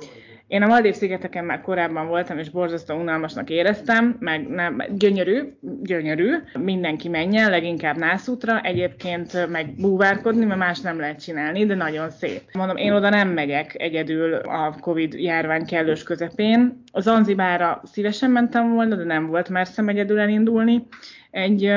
én 0.53 0.63
a 0.63 0.67
Maldív 0.67 0.95
szigeteken 0.95 1.45
már 1.45 1.61
korábban 1.61 2.07
voltam, 2.07 2.39
és 2.39 2.51
borzasztó 2.51 2.95
unalmasnak 2.95 3.51
éreztem, 3.51 4.17
meg 4.19 4.49
nem, 4.49 4.83
gyönyörű, 4.95 5.43
gyönyörű, 5.83 6.31
mindenki 6.59 7.09
menjen, 7.09 7.51
leginkább 7.51 7.97
nászútra, 7.97 8.61
egyébként 8.61 9.51
meg 9.51 9.75
búvárkodni, 9.75 10.45
mert 10.45 10.59
más 10.59 10.81
nem 10.81 10.99
lehet 10.99 11.23
csinálni, 11.23 11.67
de 11.67 11.75
nagyon 11.75 12.11
szép. 12.11 12.43
Mondom, 12.53 12.77
én 12.77 12.93
oda 12.93 13.09
nem 13.09 13.29
megyek 13.29 13.75
egyedül 13.79 14.35
a 14.35 14.77
Covid 14.81 15.15
járvány 15.15 15.67
kellős 15.67 16.03
közepén. 16.03 16.83
Az 16.93 17.03
Zanzibára 17.03 17.81
szívesen 17.85 18.31
mentem 18.31 18.73
volna, 18.73 18.95
de 18.95 19.05
nem 19.05 19.27
volt 19.27 19.49
merszem 19.49 19.89
egyedül 19.89 20.19
elindulni 20.19 20.87
egy 21.31 21.73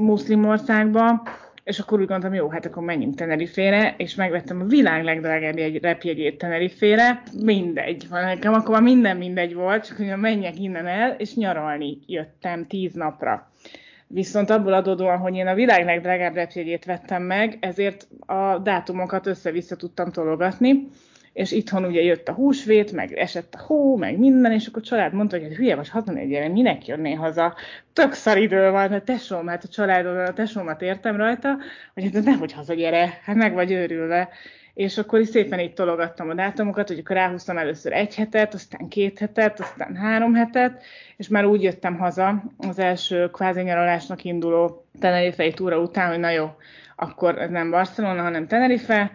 muszlim 0.00 0.44
országba, 0.44 1.22
és 1.66 1.78
akkor 1.78 2.00
úgy 2.00 2.06
gondoltam, 2.06 2.34
jó, 2.34 2.48
hát 2.48 2.66
akkor 2.66 2.82
menjünk 2.82 3.14
Tenerifére, 3.14 3.94
és 3.96 4.14
megvettem 4.14 4.60
a 4.60 4.64
világ 4.64 5.04
legdrágább 5.04 5.56
egy 5.56 5.80
repjegyét 5.80 6.38
Tenerifére, 6.38 7.22
mindegy, 7.42 8.08
van 8.08 8.24
nekem 8.24 8.54
akkor 8.54 8.70
már 8.70 8.82
minden 8.82 9.16
mindegy 9.16 9.54
volt, 9.54 9.86
csak 9.86 9.96
hogy 9.96 10.16
menjek 10.16 10.58
innen 10.58 10.86
el, 10.86 11.14
és 11.18 11.34
nyaralni 11.34 11.98
jöttem 12.06 12.66
tíz 12.66 12.92
napra. 12.92 13.50
Viszont 14.06 14.50
abból 14.50 14.72
adódóan, 14.72 15.18
hogy 15.18 15.34
én 15.34 15.46
a 15.46 15.54
világ 15.54 15.84
legdrágább 15.84 16.34
repjegyét 16.34 16.84
vettem 16.84 17.22
meg, 17.22 17.56
ezért 17.60 18.08
a 18.26 18.58
dátumokat 18.58 19.26
össze-vissza 19.26 19.76
tudtam 19.76 20.10
tologatni, 20.10 20.88
és 21.36 21.52
itthon 21.52 21.84
ugye 21.84 22.02
jött 22.02 22.28
a 22.28 22.32
húsvét, 22.32 22.92
meg 22.92 23.12
esett 23.12 23.54
a 23.54 23.62
hó, 23.62 23.96
meg 23.96 24.18
minden, 24.18 24.52
és 24.52 24.66
akkor 24.66 24.82
a 24.82 24.84
család 24.84 25.12
mondta, 25.12 25.36
hogy 25.36 25.46
hát 25.46 25.56
hülye 25.56 25.76
vagy 25.76 25.88
hazamenni, 25.88 26.26
gyere, 26.26 26.48
minek 26.48 26.86
jönné 26.86 27.12
haza? 27.12 27.54
Tök 27.92 28.12
szar 28.12 28.38
idő 28.38 28.70
van, 28.70 28.92
a 28.92 29.00
tesóm, 29.00 29.46
hát 29.46 29.64
a 29.64 29.68
családon, 29.68 30.16
a 30.16 30.32
tesómat 30.32 30.82
értem 30.82 31.16
rajta, 31.16 31.56
hogy 31.94 32.10
hát 32.12 32.24
nehogy 32.24 32.52
haza 32.52 32.74
gyere, 32.74 33.20
hát 33.24 33.36
meg 33.36 33.54
vagy 33.54 33.72
őrülve. 33.72 34.28
És 34.74 34.98
akkor 34.98 35.20
is 35.20 35.28
szépen 35.28 35.60
így 35.60 35.74
tologattam 35.74 36.28
a 36.28 36.34
dátumokat, 36.34 36.88
hogy 36.88 36.98
akkor 36.98 37.16
ráhúztam 37.16 37.58
először 37.58 37.92
egy 37.92 38.14
hetet, 38.14 38.54
aztán 38.54 38.88
két 38.88 39.18
hetet, 39.18 39.60
aztán 39.60 39.96
három 39.96 40.34
hetet, 40.34 40.82
és 41.16 41.28
már 41.28 41.44
úgy 41.44 41.62
jöttem 41.62 41.98
haza 41.98 42.42
az 42.58 42.78
első 42.78 43.30
kvázi 43.30 43.62
nyaralásnak 43.62 44.24
induló 44.24 44.86
Tenerife 45.00 45.50
túra 45.50 45.78
után, 45.78 46.08
hogy 46.08 46.20
na 46.20 46.30
jó, 46.30 46.50
akkor 46.96 47.38
ez 47.38 47.50
nem 47.50 47.70
Barcelona, 47.70 48.22
hanem 48.22 48.46
Tenerife, 48.46 49.10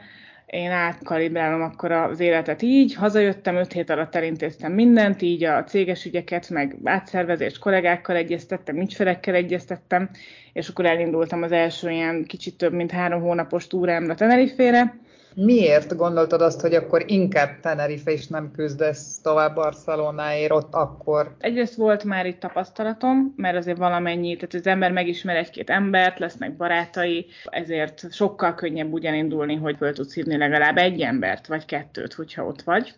én 0.51 0.71
átkalibrálom 0.71 1.61
akkor 1.61 1.91
az 1.91 2.19
életet 2.19 2.61
így, 2.61 2.95
hazajöttem, 2.95 3.55
öt 3.55 3.73
hét 3.73 3.89
alatt 3.89 4.15
elintéztem 4.15 4.71
mindent, 4.73 5.21
így 5.21 5.43
a 5.43 5.63
céges 5.63 6.05
ügyeket, 6.05 6.49
meg 6.49 6.75
átszervezést 6.83 7.59
kollégákkal 7.59 8.15
egyeztettem, 8.15 8.77
ügyfelekkel 8.79 9.35
egyeztettem, 9.35 10.09
és 10.53 10.67
akkor 10.67 10.85
elindultam 10.85 11.43
az 11.43 11.51
első 11.51 11.89
ilyen 11.89 12.23
kicsit 12.25 12.57
több 12.57 12.73
mint 12.73 12.91
három 12.91 13.21
hónapos 13.21 13.67
túrámra 13.67 14.15
Tenerifére, 14.15 14.99
Miért 15.35 15.95
gondoltad 15.95 16.41
azt, 16.41 16.61
hogy 16.61 16.73
akkor 16.73 17.03
inkább 17.07 17.59
Tenerife 17.59 18.11
is 18.11 18.27
nem 18.27 18.51
küzdesz 18.51 19.19
tovább 19.21 19.55
Barcelonáért 19.55 20.51
ott 20.51 20.73
akkor? 20.73 21.35
Egyrészt 21.39 21.75
volt 21.75 22.03
már 22.03 22.25
itt 22.25 22.39
tapasztalatom, 22.39 23.33
mert 23.35 23.57
azért 23.57 23.77
valamennyi, 23.77 24.35
tehát 24.35 24.53
az 24.53 24.67
ember 24.67 24.91
megismer 24.91 25.35
egy-két 25.35 25.69
embert, 25.69 26.19
lesznek 26.19 26.55
barátai, 26.55 27.25
ezért 27.43 28.13
sokkal 28.13 28.55
könnyebb 28.55 28.91
úgy 28.91 29.05
elindulni, 29.05 29.55
hogy 29.55 29.75
föl 29.77 29.93
tudsz 29.93 30.13
hívni 30.13 30.37
legalább 30.37 30.77
egy 30.77 31.01
embert, 31.01 31.47
vagy 31.47 31.65
kettőt, 31.65 32.13
hogyha 32.13 32.45
ott 32.45 32.61
vagy 32.61 32.93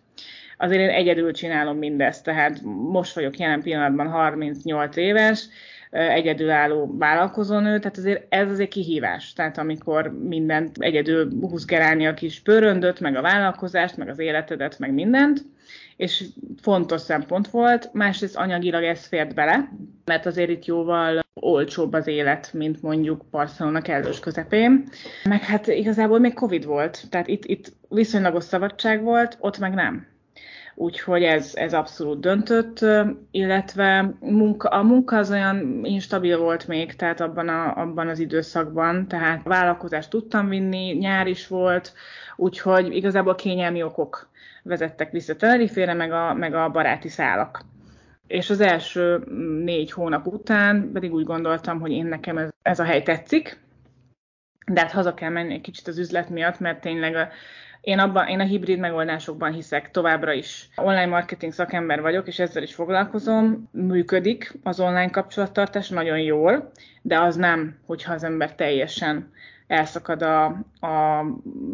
azért 0.58 0.80
én 0.80 0.88
egyedül 0.88 1.32
csinálom 1.32 1.78
mindezt, 1.78 2.24
tehát 2.24 2.60
most 2.90 3.14
vagyok 3.14 3.38
jelen 3.38 3.62
pillanatban 3.62 4.08
38 4.08 4.96
éves, 4.96 5.44
egyedülálló 5.94 6.94
vállalkozónő, 6.98 7.78
tehát 7.78 7.96
azért 7.96 8.26
ez 8.28 8.50
azért 8.50 8.70
kihívás. 8.70 9.32
Tehát 9.32 9.58
amikor 9.58 10.18
mindent 10.22 10.76
egyedül 10.78 11.30
húzgerálni 11.40 12.06
a 12.06 12.14
kis 12.14 12.40
pöröndöt, 12.40 13.00
meg 13.00 13.16
a 13.16 13.22
vállalkozást, 13.22 13.96
meg 13.96 14.08
az 14.08 14.18
életedet, 14.18 14.78
meg 14.78 14.92
mindent, 14.92 15.44
és 15.96 16.24
fontos 16.62 17.00
szempont 17.00 17.48
volt, 17.48 17.90
másrészt 17.92 18.36
anyagilag 18.36 18.82
ez 18.82 19.06
fért 19.06 19.34
bele, 19.34 19.68
mert 20.04 20.26
azért 20.26 20.50
itt 20.50 20.64
jóval 20.64 21.22
olcsóbb 21.34 21.92
az 21.92 22.06
élet, 22.06 22.52
mint 22.52 22.82
mondjuk 22.82 23.24
Barcelona 23.30 23.80
kellős 23.80 24.20
közepén. 24.20 24.88
Meg 25.24 25.42
hát 25.42 25.66
igazából 25.66 26.18
még 26.18 26.34
Covid 26.34 26.64
volt, 26.64 27.02
tehát 27.10 27.28
itt, 27.28 27.44
itt 27.44 27.72
viszonylagos 27.88 28.44
szabadság 28.44 29.02
volt, 29.02 29.36
ott 29.40 29.58
meg 29.58 29.74
nem 29.74 30.13
úgyhogy 30.74 31.22
ez, 31.22 31.52
ez 31.54 31.74
abszolút 31.74 32.20
döntött, 32.20 32.84
illetve 33.30 34.14
munka, 34.20 34.68
a 34.68 34.82
munka 34.82 35.16
az 35.16 35.30
olyan 35.30 35.80
instabil 35.84 36.38
volt 36.38 36.68
még, 36.68 36.96
tehát 36.96 37.20
abban, 37.20 37.48
a, 37.48 37.76
abban 37.76 38.08
az 38.08 38.18
időszakban, 38.18 39.08
tehát 39.08 39.42
vállalkozást 39.44 40.10
tudtam 40.10 40.48
vinni, 40.48 40.92
nyár 40.92 41.26
is 41.26 41.46
volt, 41.46 41.92
úgyhogy 42.36 42.96
igazából 42.96 43.34
kényelmi 43.34 43.82
okok 43.82 44.28
vezettek 44.62 45.10
vissza 45.10 45.36
Tenerifére, 45.36 45.94
meg 45.94 46.12
a, 46.12 46.34
meg 46.34 46.54
a 46.54 46.68
baráti 46.68 47.08
szálak. 47.08 47.64
És 48.26 48.50
az 48.50 48.60
első 48.60 49.24
négy 49.64 49.92
hónap 49.92 50.26
után 50.26 50.90
pedig 50.92 51.12
úgy 51.12 51.24
gondoltam, 51.24 51.80
hogy 51.80 51.90
én 51.90 52.06
nekem 52.06 52.38
ez, 52.38 52.48
ez 52.62 52.78
a 52.78 52.84
hely 52.84 53.02
tetszik, 53.02 53.62
de 54.66 54.80
hát 54.80 54.90
haza 54.90 55.14
kell 55.14 55.30
menni 55.30 55.54
egy 55.54 55.60
kicsit 55.60 55.88
az 55.88 55.98
üzlet 55.98 56.30
miatt, 56.30 56.60
mert 56.60 56.80
tényleg 56.80 57.14
a, 57.14 57.28
én, 57.84 57.98
abban, 57.98 58.26
én 58.26 58.40
a 58.40 58.44
hibrid 58.44 58.78
megoldásokban 58.78 59.52
hiszek 59.52 59.90
továbbra 59.90 60.32
is. 60.32 60.68
Online 60.76 61.06
marketing 61.06 61.52
szakember 61.52 62.00
vagyok, 62.00 62.26
és 62.26 62.38
ezzel 62.38 62.62
is 62.62 62.74
foglalkozom. 62.74 63.68
Működik 63.72 64.52
az 64.62 64.80
online 64.80 65.10
kapcsolattartás 65.10 65.88
nagyon 65.88 66.18
jól, 66.18 66.70
de 67.02 67.20
az 67.20 67.36
nem, 67.36 67.76
hogyha 67.86 68.12
az 68.12 68.24
ember 68.24 68.54
teljesen 68.54 69.32
elszakad 69.66 70.22
a, 70.22 70.44
a 70.80 71.24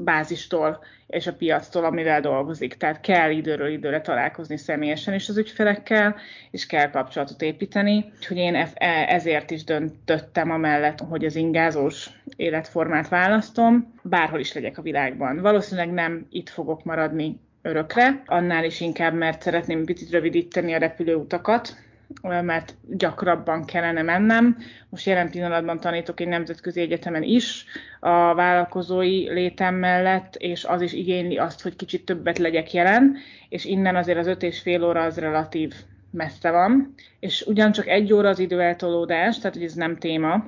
bázistól 0.05 0.85
és 1.07 1.27
a 1.27 1.35
piactól, 1.35 1.85
amivel 1.85 2.21
dolgozik. 2.21 2.75
Tehát 2.75 3.01
kell 3.01 3.31
időről 3.31 3.69
időre 3.69 4.01
találkozni 4.01 4.57
személyesen 4.57 5.15
is 5.15 5.29
az 5.29 5.37
ügyfelekkel, 5.37 6.17
és 6.51 6.67
kell 6.67 6.91
kapcsolatot 6.91 7.43
építeni. 7.43 8.13
Úgyhogy 8.17 8.37
én 8.37 8.55
e, 8.55 9.05
ezért 9.09 9.51
is 9.51 9.65
döntöttem 9.65 10.51
amellett, 10.51 11.01
hogy 11.01 11.25
az 11.25 11.37
ingázós 11.37 12.11
életformát 12.37 13.09
választom, 13.09 13.95
bárhol 14.03 14.41
is 14.41 14.53
legyek 14.53 14.79
a 14.79 14.83
világban. 14.83 15.41
Valószínűleg 15.41 15.91
nem 15.91 16.27
itt 16.31 16.49
fogok 16.49 16.85
maradni 16.85 17.41
örökre, 17.63 18.23
annál 18.27 18.65
is 18.65 18.81
inkább, 18.81 19.15
mert 19.15 19.43
szeretném 19.43 19.85
picit 19.85 20.11
rövidíteni 20.11 20.75
a 20.75 20.79
repülőutakat, 20.79 21.77
mert 22.23 22.77
gyakrabban 22.89 23.65
kellene 23.65 24.03
mennem. 24.03 24.57
Most 24.89 25.07
jelen 25.07 25.31
pillanatban 25.31 25.81
tanítok 25.81 26.21
egy 26.21 26.29
nemzetközi 26.29 26.81
egyetemen 26.81 27.23
is 27.23 27.65
a 28.01 28.35
vállalkozói 28.35 29.33
létem 29.33 29.75
mellett, 29.75 30.37
és 30.37 30.65
az 30.65 30.81
is 30.81 30.93
igényli 30.93 31.39
azt, 31.39 31.63
hogy 31.63 31.77
kicsit 31.77 32.05
többet 32.05 32.39
legyek 32.39 32.73
jelen, 32.73 33.17
és 33.49 33.65
innen 33.65 33.97
azért 33.97 34.19
az 34.19 34.27
öt 34.27 34.43
és 34.43 34.61
fél 34.61 34.85
óra 34.85 35.03
az 35.03 35.19
relatív 35.19 35.75
messze 36.11 36.51
van, 36.51 36.95
és 37.21 37.43
ugyancsak 37.47 37.87
egy 37.87 38.13
óra 38.13 38.29
az 38.29 38.39
időeltolódás, 38.39 39.39
tehát 39.39 39.57
hogy 39.57 39.65
ez 39.65 39.75
nem 39.75 39.97
téma, 39.97 40.45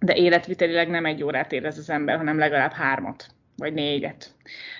de 0.00 0.14
életvitelileg 0.14 0.88
nem 0.88 1.06
egy 1.06 1.22
órát 1.22 1.52
érez 1.52 1.78
az 1.78 1.90
ember, 1.90 2.16
hanem 2.16 2.38
legalább 2.38 2.72
hármat, 2.72 3.26
vagy 3.56 3.72
négyet. 3.72 4.34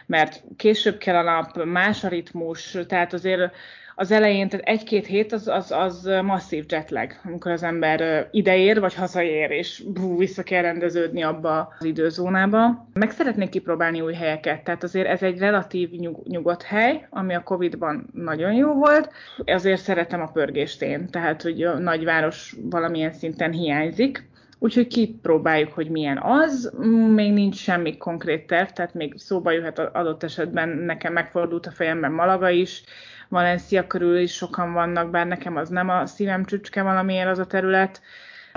Mert 0.07 0.43
később 0.57 0.99
kell 0.99 1.17
a 1.17 1.23
nap, 1.23 1.65
más 1.65 2.05
a 2.05 2.09
ritmus, 2.09 2.77
tehát 2.87 3.13
azért 3.13 3.55
az 3.99 4.11
elején, 4.11 4.49
tehát 4.49 4.67
egy-két 4.67 5.07
hét 5.07 5.33
az, 5.33 5.49
az, 5.49 5.71
az 5.71 6.11
masszív 6.23 6.65
jetlag, 6.69 7.11
amikor 7.25 7.53
az 7.53 7.63
ember 7.63 8.29
ideér, 8.31 8.81
vagy 8.81 8.95
hazaér, 8.95 9.51
és 9.51 9.83
bú, 9.87 10.19
vissza 10.19 10.43
kell 10.43 10.63
rendeződni 10.63 11.23
abba 11.23 11.75
az 11.79 11.85
időzónába. 11.85 12.89
Meg 12.95 13.11
szeretnék 13.11 13.49
kipróbálni 13.49 14.01
új 14.01 14.13
helyeket, 14.13 14.65
tehát 14.65 14.83
azért 14.83 15.07
ez 15.09 15.23
egy 15.23 15.39
relatív 15.39 15.91
nyug, 15.91 16.27
nyugodt 16.27 16.63
hely, 16.63 17.07
ami 17.11 17.35
a 17.35 17.43
Covid-ban 17.43 18.07
nagyon 18.13 18.53
jó 18.53 18.73
volt, 18.73 19.11
azért 19.45 19.81
szeretem 19.81 20.21
a 20.21 20.31
pörgést 20.33 20.83
én, 20.83 21.11
tehát 21.11 21.43
hogy 21.43 21.63
a 21.63 21.79
nagyváros 21.79 22.57
valamilyen 22.71 23.13
szinten 23.13 23.53
hiányzik. 23.53 24.29
Úgyhogy 24.59 24.87
kipróbáljuk, 24.87 25.73
hogy 25.73 25.89
milyen 25.91 26.19
az. 26.23 26.73
Még 27.15 27.33
nincs 27.33 27.57
semmi 27.57 27.97
konkrét 27.97 28.47
terv, 28.47 28.69
tehát 28.69 28.95
még 28.95 29.15
szóba 29.17 29.51
jöhet 29.51 29.79
adott 29.79 30.23
esetben, 30.23 30.69
nekem 30.69 31.13
megfordult 31.13 31.67
a 31.67 31.71
fejemben 31.71 32.13
Malaga 32.13 32.51
is, 32.51 32.83
Valencia 33.29 33.87
körül 33.87 34.19
is 34.19 34.33
sokan 34.33 34.73
vannak, 34.73 35.11
bár 35.11 35.27
nekem 35.27 35.57
az 35.57 35.69
nem 35.69 35.89
a 35.89 36.07
szívem 36.07 36.45
csücske 36.45 36.83
valamiért 36.83 37.29
az 37.29 37.39
a 37.39 37.47
terület. 37.47 38.01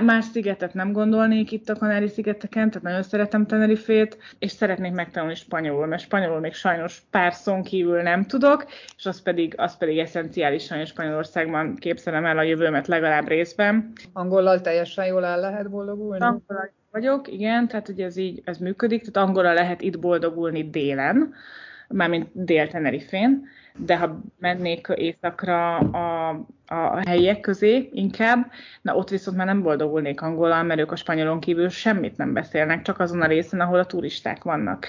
Más 0.01 0.25
szigetet 0.25 0.73
nem 0.73 0.91
gondolnék 0.91 1.51
itt 1.51 1.69
a 1.69 1.75
Kanári-szigeteken, 1.75 2.69
tehát 2.69 2.83
nagyon 2.83 3.03
szeretem 3.03 3.45
Tenerifét, 3.45 4.17
és 4.39 4.51
szeretnék 4.51 4.91
megtanulni 4.91 5.35
spanyolul, 5.35 5.85
mert 5.85 6.01
spanyolul 6.01 6.39
még 6.39 6.53
sajnos 6.53 7.01
pár 7.11 7.33
szón 7.33 7.63
kívül 7.63 8.01
nem 8.01 8.25
tudok, 8.25 8.65
és 8.97 9.05
az 9.05 9.21
pedig, 9.21 9.53
az 9.57 9.77
pedig 9.77 9.97
eszenciális 9.97 10.63
sajnos 10.63 10.89
Spanyolországban 10.89 11.75
képzelem 11.75 12.25
el 12.25 12.38
a 12.38 12.43
jövőmet 12.43 12.88
legalább 12.88 13.27
részben. 13.27 13.91
Angolal 14.13 14.61
teljesen 14.61 15.05
jól 15.05 15.25
el 15.25 15.39
lehet 15.39 15.69
boldogulni? 15.69 16.23
Angolal 16.23 16.71
vagyok, 16.91 17.27
igen, 17.27 17.67
tehát 17.67 17.89
ugye 17.89 18.05
ez 18.05 18.17
így 18.17 18.41
ez 18.43 18.57
működik, 18.57 18.99
tehát 18.99 19.27
angolra 19.29 19.53
lehet 19.53 19.81
itt 19.81 19.99
boldogulni 19.99 20.69
délen, 20.69 21.33
mármint 21.88 22.27
dél-Tenerifén, 22.33 23.47
de 23.86 23.98
ha 23.98 24.19
mennék 24.39 24.88
északra 24.95 25.77
a, 25.77 26.29
a 26.67 27.07
helyiek 27.07 27.39
közé 27.39 27.89
inkább, 27.93 28.51
na 28.81 28.95
ott 28.95 29.09
viszont 29.09 29.38
már 29.38 29.45
nem 29.45 29.62
boldogulnék 29.62 30.21
angolal, 30.21 30.63
mert 30.63 30.79
ők 30.79 30.91
a 30.91 30.95
spanyolon 30.95 31.39
kívül 31.39 31.69
semmit 31.69 32.17
nem 32.17 32.33
beszélnek, 32.33 32.81
csak 32.81 33.00
azon 33.00 33.21
a 33.21 33.27
részen, 33.27 33.59
ahol 33.59 33.79
a 33.79 33.86
turisták 33.86 34.43
vannak. 34.43 34.88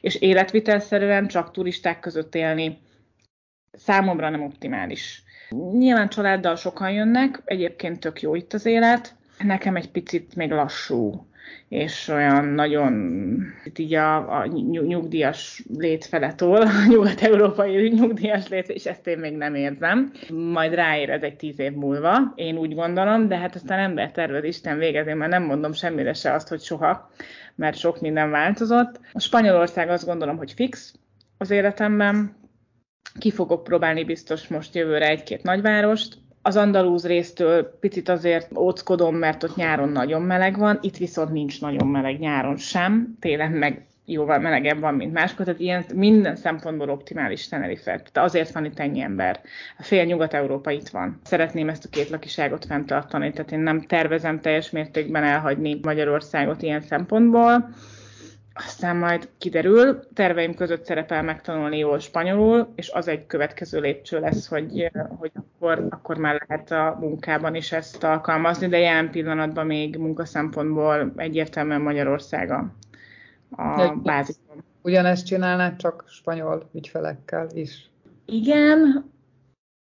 És 0.00 0.14
életvitelszerűen 0.14 1.26
csak 1.26 1.50
turisták 1.50 2.00
között 2.00 2.34
élni 2.34 2.78
számomra 3.72 4.28
nem 4.28 4.42
optimális. 4.42 5.22
Nyilván 5.72 6.08
családdal 6.08 6.56
sokan 6.56 6.90
jönnek, 6.90 7.42
egyébként 7.44 8.00
tök 8.00 8.20
jó 8.20 8.34
itt 8.34 8.52
az 8.52 8.66
élet, 8.66 9.14
nekem 9.38 9.76
egy 9.76 9.90
picit 9.90 10.36
még 10.36 10.50
lassú 10.50 11.26
és 11.68 12.08
olyan 12.08 12.44
nagyon 12.44 12.94
így 13.76 13.94
a, 13.94 14.38
a 14.40 14.46
nyugdíjas 14.86 15.62
lét 15.78 16.04
feletól, 16.04 16.62
a 16.62 16.86
nyugat-európai 16.88 17.88
nyugdíjas 17.88 18.48
lét, 18.48 18.68
és 18.68 18.86
ezt 18.86 19.06
én 19.06 19.18
még 19.18 19.36
nem 19.36 19.54
érzem. 19.54 20.12
Majd 20.52 20.74
ráér 20.74 21.10
ez 21.10 21.22
egy 21.22 21.36
tíz 21.36 21.58
év 21.58 21.72
múlva, 21.72 22.32
én 22.34 22.56
úgy 22.56 22.74
gondolom, 22.74 23.28
de 23.28 23.36
hát 23.36 23.54
aztán 23.54 23.78
ember 23.78 24.12
tervez 24.12 24.44
Isten 24.44 24.78
végez, 24.78 25.06
én 25.06 25.16
már 25.16 25.28
nem 25.28 25.42
mondom 25.42 25.72
semmire 25.72 26.12
se 26.12 26.32
azt, 26.32 26.48
hogy 26.48 26.60
soha, 26.60 27.10
mert 27.54 27.78
sok 27.78 28.00
minden 28.00 28.30
változott. 28.30 29.00
A 29.12 29.20
Spanyolország 29.20 29.88
azt 29.88 30.06
gondolom, 30.06 30.36
hogy 30.36 30.52
fix 30.52 30.94
az 31.38 31.50
életemben, 31.50 32.36
ki 33.18 33.30
fogok 33.30 33.64
próbálni 33.64 34.04
biztos 34.04 34.48
most 34.48 34.74
jövőre 34.74 35.08
egy-két 35.08 35.42
nagyvárost, 35.42 36.18
az 36.46 36.56
andalúz 36.56 37.06
résztől 37.06 37.78
picit 37.80 38.08
azért 38.08 38.56
óckodom, 38.56 39.16
mert 39.16 39.42
ott 39.42 39.56
nyáron 39.56 39.88
nagyon 39.88 40.22
meleg 40.22 40.58
van, 40.58 40.78
itt 40.82 40.96
viszont 40.96 41.32
nincs 41.32 41.60
nagyon 41.60 41.88
meleg 41.88 42.18
nyáron 42.18 42.56
sem, 42.56 43.16
télen 43.20 43.52
meg 43.52 43.86
jóval 44.04 44.38
melegebb 44.38 44.80
van, 44.80 44.94
mint 44.94 45.12
máskor, 45.12 45.44
tehát 45.44 45.60
ilyen 45.60 45.84
minden 45.94 46.36
szempontból 46.36 46.90
optimális 46.90 47.48
Tenerife. 47.48 47.84
Tehát 47.84 48.18
azért 48.28 48.52
van 48.52 48.64
itt 48.64 48.78
ennyi 48.78 49.00
ember. 49.00 49.40
A 49.78 49.82
fél 49.82 50.04
Nyugat-Európa 50.04 50.70
itt 50.70 50.88
van. 50.88 51.20
Szeretném 51.24 51.68
ezt 51.68 51.84
a 51.84 51.88
két 51.90 52.08
lakiságot 52.08 52.64
fenntartani, 52.64 53.30
tehát 53.30 53.52
én 53.52 53.60
nem 53.60 53.80
tervezem 53.80 54.40
teljes 54.40 54.70
mértékben 54.70 55.22
elhagyni 55.22 55.78
Magyarországot 55.82 56.62
ilyen 56.62 56.82
szempontból 56.82 57.68
aztán 58.56 58.96
majd 58.96 59.28
kiderül, 59.38 60.00
terveim 60.14 60.54
között 60.54 60.84
szerepel 60.84 61.22
megtanulni 61.22 61.78
jól 61.78 61.98
spanyolul, 61.98 62.72
és 62.74 62.90
az 62.90 63.08
egy 63.08 63.26
következő 63.26 63.80
lépcső 63.80 64.20
lesz, 64.20 64.48
hogy, 64.48 64.90
hogy 65.18 65.32
akkor, 65.34 65.86
akkor 65.90 66.16
már 66.16 66.44
lehet 66.48 66.70
a 66.70 66.96
munkában 67.00 67.54
is 67.54 67.72
ezt 67.72 68.04
alkalmazni, 68.04 68.66
de 68.66 68.78
jelen 68.78 69.10
pillanatban 69.10 69.66
még 69.66 69.96
munkaszempontból 69.96 71.12
egyértelműen 71.16 71.80
Magyarország 71.80 72.50
a, 72.50 72.72
a 73.50 73.94
bázisom. 73.94 74.64
Ugyanezt 74.82 75.26
csinálnád 75.26 75.76
csak 75.76 76.04
spanyol 76.08 76.70
ügyfelekkel 76.74 77.48
is? 77.54 77.90
Igen, 78.24 79.10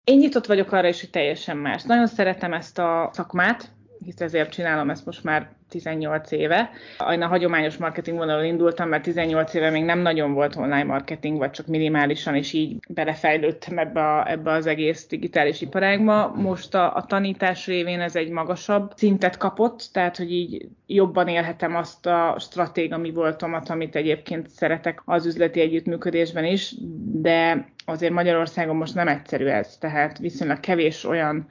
én 0.03 0.17
nyitott 0.17 0.45
vagyok 0.45 0.71
arra 0.71 0.87
is, 0.87 0.99
hogy 0.99 1.09
teljesen 1.09 1.57
más. 1.57 1.83
Nagyon 1.83 2.07
szeretem 2.07 2.53
ezt 2.53 2.79
a 2.79 3.09
szakmát, 3.13 3.71
hisz 4.03 4.21
ezért 4.21 4.51
csinálom 4.51 4.89
ezt 4.89 5.05
most 5.05 5.23
már 5.23 5.49
18 5.69 6.31
éve. 6.31 6.69
Én 7.11 7.21
a 7.21 7.27
hagyományos 7.27 7.77
marketing 7.77 8.17
vonalon 8.17 8.45
indultam, 8.45 8.89
mert 8.89 9.03
18 9.03 9.53
éve 9.53 9.69
még 9.69 9.83
nem 9.83 9.99
nagyon 9.99 10.33
volt 10.33 10.55
online 10.55 10.83
marketing, 10.83 11.37
vagy 11.37 11.51
csak 11.51 11.67
minimálisan, 11.67 12.35
és 12.35 12.53
így 12.53 12.77
belefejlődtem 12.89 13.77
ebbe, 13.77 14.01
a, 14.01 14.31
ebbe 14.31 14.51
az 14.51 14.65
egész 14.65 15.07
digitális 15.07 15.61
iparágba. 15.61 16.33
Most 16.35 16.75
a, 16.75 16.95
a 16.95 17.05
tanítás 17.05 17.67
révén 17.67 18.01
ez 18.01 18.15
egy 18.15 18.29
magasabb 18.29 18.91
szintet 18.95 19.37
kapott, 19.37 19.89
tehát 19.93 20.17
hogy 20.17 20.31
így 20.31 20.67
jobban 20.85 21.27
élhetem 21.27 21.75
azt 21.75 22.05
a 22.05 22.35
stratég, 22.39 22.93
ami 22.93 23.11
voltomat, 23.11 23.69
amit 23.69 23.95
egyébként 23.95 24.49
szeretek 24.49 25.01
az 25.05 25.25
üzleti 25.25 25.59
együttműködésben 25.59 26.45
is, 26.45 26.73
de 27.11 27.67
azért 27.85 28.13
Magyarországon 28.13 28.75
most 28.75 28.95
nem 28.95 29.07
egyszerű 29.07 29.45
ez, 29.45 29.77
tehát 29.77 30.17
viszonylag 30.17 30.59
kevés 30.59 31.05
olyan 31.05 31.47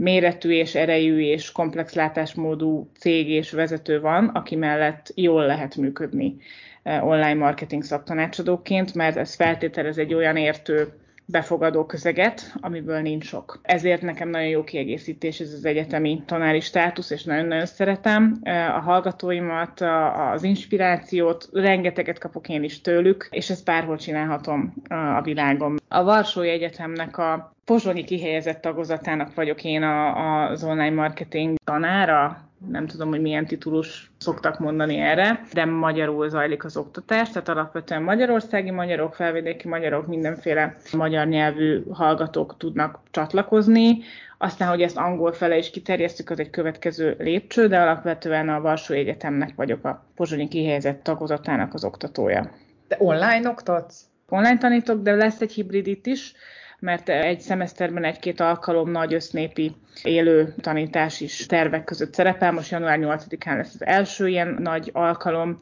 méretű 0.00 0.50
és 0.50 0.74
erejű 0.74 1.18
és 1.20 1.52
komplex 1.52 1.94
látásmódú 1.94 2.90
cég 2.98 3.28
és 3.28 3.50
vezető 3.50 4.00
van, 4.00 4.28
aki 4.28 4.56
mellett 4.56 5.12
jól 5.14 5.46
lehet 5.46 5.76
működni 5.76 6.36
eh, 6.82 7.06
online 7.06 7.34
marketing 7.34 7.82
szaktanácsadóként, 7.82 8.94
mert 8.94 9.16
ez 9.16 9.34
feltételez 9.34 9.98
egy 9.98 10.14
olyan 10.14 10.36
értő 10.36 10.92
befogadó 11.30 11.86
közeget, 11.86 12.52
amiből 12.60 13.00
nincs 13.00 13.24
sok. 13.24 13.60
Ezért 13.62 14.02
nekem 14.02 14.28
nagyon 14.28 14.48
jó 14.48 14.64
kiegészítés 14.64 15.40
ez 15.40 15.52
az 15.52 15.64
egyetemi 15.64 16.22
tanári 16.26 16.60
státusz, 16.60 17.10
és 17.10 17.24
nagyon-nagyon 17.24 17.66
szeretem 17.66 18.40
a 18.76 18.80
hallgatóimat, 18.80 19.80
az 20.32 20.42
inspirációt, 20.42 21.48
rengeteget 21.52 22.18
kapok 22.18 22.48
én 22.48 22.62
is 22.62 22.80
tőlük, 22.80 23.28
és 23.30 23.50
ezt 23.50 23.64
bárhol 23.64 23.96
csinálhatom 23.96 24.74
a 24.88 25.22
világon. 25.22 25.78
A 25.88 26.02
Varsói 26.02 26.48
Egyetemnek 26.48 27.18
a 27.18 27.54
pozsonyi 27.70 28.04
kihelyezett 28.04 28.60
tagozatának 28.60 29.34
vagyok 29.34 29.64
én 29.64 29.82
a, 29.82 30.48
az 30.48 30.64
online 30.64 30.90
marketing 30.90 31.58
tanára, 31.64 32.48
nem 32.70 32.86
tudom, 32.86 33.08
hogy 33.08 33.20
milyen 33.20 33.46
titulus 33.46 34.10
szoktak 34.18 34.58
mondani 34.58 34.96
erre, 34.96 35.40
de 35.52 35.64
magyarul 35.64 36.28
zajlik 36.28 36.64
az 36.64 36.76
oktatás, 36.76 37.30
tehát 37.30 37.48
alapvetően 37.48 38.02
magyarországi 38.02 38.70
magyarok, 38.70 39.14
felvidéki 39.14 39.68
magyarok, 39.68 40.06
mindenféle 40.06 40.76
magyar 40.92 41.26
nyelvű 41.26 41.82
hallgatók 41.90 42.56
tudnak 42.58 43.00
csatlakozni. 43.10 43.98
Aztán, 44.38 44.68
hogy 44.68 44.82
ezt 44.82 44.96
angol 44.96 45.32
fele 45.32 45.56
is 45.56 45.70
kiterjesztük, 45.70 46.30
az 46.30 46.38
egy 46.38 46.50
következő 46.50 47.16
lépcső, 47.18 47.66
de 47.66 47.80
alapvetően 47.80 48.48
a 48.48 48.60
Varsó 48.60 48.94
Egyetemnek 48.94 49.54
vagyok 49.54 49.84
a 49.84 50.04
pozsonyi 50.14 50.48
kihelyezett 50.48 51.02
tagozatának 51.02 51.74
az 51.74 51.84
oktatója. 51.84 52.50
De 52.88 52.96
online 52.98 53.48
oktatsz? 53.48 54.04
Online 54.28 54.58
tanítok, 54.58 55.02
de 55.02 55.14
lesz 55.14 55.40
egy 55.40 55.52
hibrid 55.52 55.86
itt 55.86 56.06
is, 56.06 56.34
mert 56.80 57.08
egy 57.08 57.40
szemeszterben 57.40 58.04
egy-két 58.04 58.40
alkalom 58.40 58.90
nagy 58.90 59.14
össznépi 59.14 59.72
élő 60.02 60.54
tanítás 60.60 61.20
is 61.20 61.46
tervek 61.46 61.84
között 61.84 62.14
szerepel. 62.14 62.52
Most 62.52 62.70
január 62.70 62.98
8-án 63.00 63.56
lesz 63.56 63.74
az 63.74 63.86
első 63.86 64.28
ilyen 64.28 64.56
nagy 64.58 64.90
alkalom, 64.92 65.58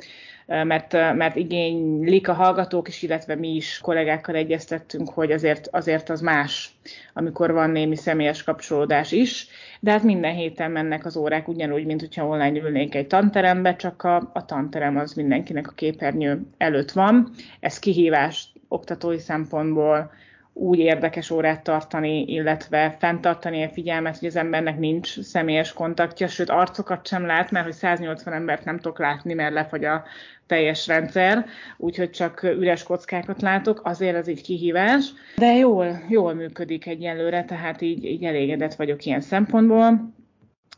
mert, 0.47 0.93
mert 0.93 1.37
igénylik 1.37 2.29
a 2.29 2.33
hallgatók 2.33 2.89
is, 2.89 3.03
illetve 3.03 3.35
mi 3.35 3.55
is 3.55 3.79
kollégákkal 3.83 4.35
egyeztettünk, 4.35 5.09
hogy 5.09 5.33
azért, 5.33 5.69
azért 5.71 6.09
az 6.09 6.21
más, 6.21 6.71
amikor 7.13 7.53
van 7.53 7.71
némi 7.71 7.97
személyes 7.97 8.43
kapcsolódás 8.43 9.13
is, 9.13 9.49
de 9.81 9.91
hát 9.91 10.03
minden 10.03 10.35
héten 10.35 10.71
mennek 10.71 11.05
az 11.05 11.17
órák 11.17 11.49
ugyanúgy, 11.49 11.85
mint 11.85 12.01
hogyha 12.01 12.27
online 12.27 12.59
ülnénk 12.59 12.95
egy 12.95 13.07
tanterembe, 13.07 13.77
csak 13.77 14.03
a, 14.03 14.31
a 14.33 14.45
tanterem 14.45 14.97
az 14.97 15.13
mindenkinek 15.13 15.69
a 15.69 15.73
képernyő 15.75 16.41
előtt 16.59 16.91
van. 16.91 17.31
Ez 17.61 17.79
kihívás 17.79 18.53
oktatói 18.69 19.19
szempontból, 19.19 20.11
úgy 20.59 20.79
érdekes 20.79 21.31
órát 21.31 21.63
tartani, 21.63 22.23
illetve 22.23 22.97
fenntartani 22.99 23.63
a 23.63 23.69
figyelmet, 23.69 24.19
hogy 24.19 24.29
az 24.29 24.37
embernek 24.37 24.79
nincs 24.79 25.21
személyes 25.21 25.73
kontaktja, 25.73 26.29
sőt 26.29 26.51
arcokat 26.51 27.07
sem 27.07 27.27
lát, 27.27 27.51
mert 27.51 27.65
hogy 27.65 27.75
180 27.75 28.35
embert 28.35 28.65
nem 28.65 28.77
tudok 28.77 28.99
látni, 28.99 29.35
mert 29.35 29.53
lefagy 29.53 29.85
a 29.85 30.05
teljes 30.47 30.87
rendszer, 30.87 31.47
úgyhogy 31.77 32.11
csak 32.11 32.43
üres 32.43 32.83
kockákat 32.83 33.43
látok, 33.43 33.81
azért 33.85 34.17
ez 34.17 34.29
így 34.29 34.43
kihívás, 34.43 35.13
de 35.37 35.55
jól, 35.55 36.03
jól 36.09 36.35
működik 36.35 36.87
egyelőre, 36.87 37.45
tehát 37.45 37.81
így, 37.81 38.05
így 38.05 38.25
elégedett 38.25 38.75
vagyok 38.75 39.05
ilyen 39.05 39.21
szempontból. 39.21 40.17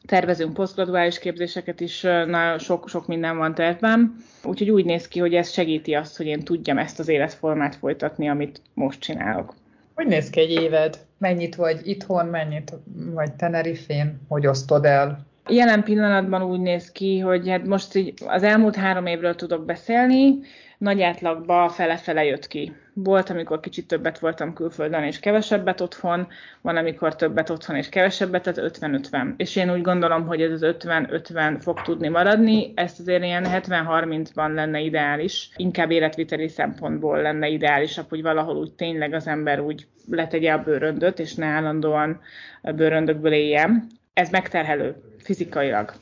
Tervezünk 0.06 0.54
posztgraduális 0.54 1.18
képzéseket 1.18 1.80
is, 1.80 2.00
nagyon 2.02 2.58
sok, 2.58 2.88
sok 2.88 3.06
minden 3.06 3.36
van 3.36 3.54
tervben, 3.54 4.14
úgyhogy 4.44 4.70
úgy 4.70 4.84
néz 4.84 5.08
ki, 5.08 5.20
hogy 5.20 5.34
ez 5.34 5.50
segíti 5.50 5.94
azt, 5.94 6.16
hogy 6.16 6.26
én 6.26 6.40
tudjam 6.40 6.78
ezt 6.78 6.98
az 6.98 7.08
életformát 7.08 7.74
folytatni, 7.74 8.28
amit 8.28 8.62
most 8.74 9.00
csinálok. 9.00 9.54
Hogy 10.00 10.08
néz 10.08 10.30
ki 10.30 10.40
egy 10.40 10.50
éved? 10.50 10.98
Mennyit 11.18 11.54
vagy 11.54 11.80
itthon, 11.88 12.26
mennyit 12.26 12.72
vagy 12.94 13.32
Tenerifén? 13.32 14.20
Hogy 14.28 14.46
osztod 14.46 14.84
el? 14.84 15.26
Jelen 15.50 15.82
pillanatban 15.82 16.42
úgy 16.42 16.60
néz 16.60 16.92
ki, 16.92 17.18
hogy 17.18 17.48
hát 17.48 17.66
most 17.66 17.94
így 17.94 18.14
az 18.26 18.42
elmúlt 18.42 18.76
három 18.76 19.06
évről 19.06 19.34
tudok 19.34 19.64
beszélni, 19.64 20.38
nagy 20.78 21.02
átlagba 21.02 21.68
fele-fele 21.68 22.24
jött 22.24 22.46
ki. 22.46 22.72
Volt, 22.94 23.30
amikor 23.30 23.60
kicsit 23.60 23.86
többet 23.86 24.18
voltam 24.18 24.52
külföldön 24.52 25.02
és 25.02 25.18
kevesebbet 25.18 25.80
otthon, 25.80 26.28
van, 26.60 26.76
amikor 26.76 27.16
többet 27.16 27.50
otthon 27.50 27.76
és 27.76 27.88
kevesebbet, 27.88 28.42
tehát 28.42 28.78
50-50. 28.78 29.32
És 29.36 29.56
én 29.56 29.72
úgy 29.72 29.82
gondolom, 29.82 30.26
hogy 30.26 30.42
ez 30.42 30.62
az 30.62 30.74
50-50 30.78 31.56
fog 31.60 31.82
tudni 31.82 32.08
maradni, 32.08 32.72
ezt 32.74 33.00
azért 33.00 33.24
ilyen 33.24 33.44
70-30-ban 33.48 34.54
lenne 34.54 34.80
ideális, 34.80 35.50
inkább 35.56 35.90
életviteli 35.90 36.48
szempontból 36.48 37.22
lenne 37.22 37.48
ideálisabb, 37.48 38.08
hogy 38.08 38.22
valahol 38.22 38.56
úgy 38.56 38.72
tényleg 38.72 39.12
az 39.12 39.26
ember 39.26 39.60
úgy 39.60 39.86
letegye 40.08 40.52
a 40.52 40.62
bőröndöt, 40.62 41.18
és 41.18 41.34
ne 41.34 41.46
állandóan 41.46 42.20
bőröndökből 42.62 43.32
éljen. 43.32 43.98
Ez 44.12 44.30
megterhelő 44.30 45.02
fizikailag 45.18 45.92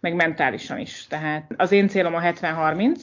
meg 0.00 0.14
mentálisan 0.14 0.78
is. 0.78 1.06
Tehát 1.06 1.52
az 1.56 1.72
én 1.72 1.88
célom 1.88 2.14
a 2.14 2.20
70-30, 2.20 2.98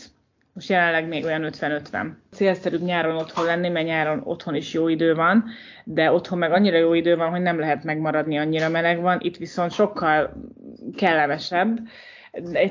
most 0.54 0.70
jelenleg 0.70 1.08
még 1.08 1.24
olyan 1.24 1.50
50-50. 1.52 2.08
Célszerűbb 2.32 2.82
nyáron 2.82 3.16
otthon 3.16 3.46
lenni, 3.46 3.70
mert 3.70 3.86
nyáron 3.86 4.22
otthon 4.24 4.56
is 4.56 4.74
jó 4.74 4.88
idő 4.88 5.16
van, 5.16 5.46
de 5.84 6.12
otthon 6.12 6.38
meg 6.38 6.52
annyira 6.52 6.78
jó 6.78 6.94
idő 6.94 7.16
van, 7.16 7.30
hogy 7.30 7.42
nem 7.42 7.60
lehet 7.60 7.84
megmaradni, 7.84 8.38
annyira 8.38 8.70
meleg 8.70 9.02
van. 9.02 9.18
Itt 9.22 9.38
viszont 9.38 9.72
sokkal 9.72 10.34
kellemesebb, 10.96 11.80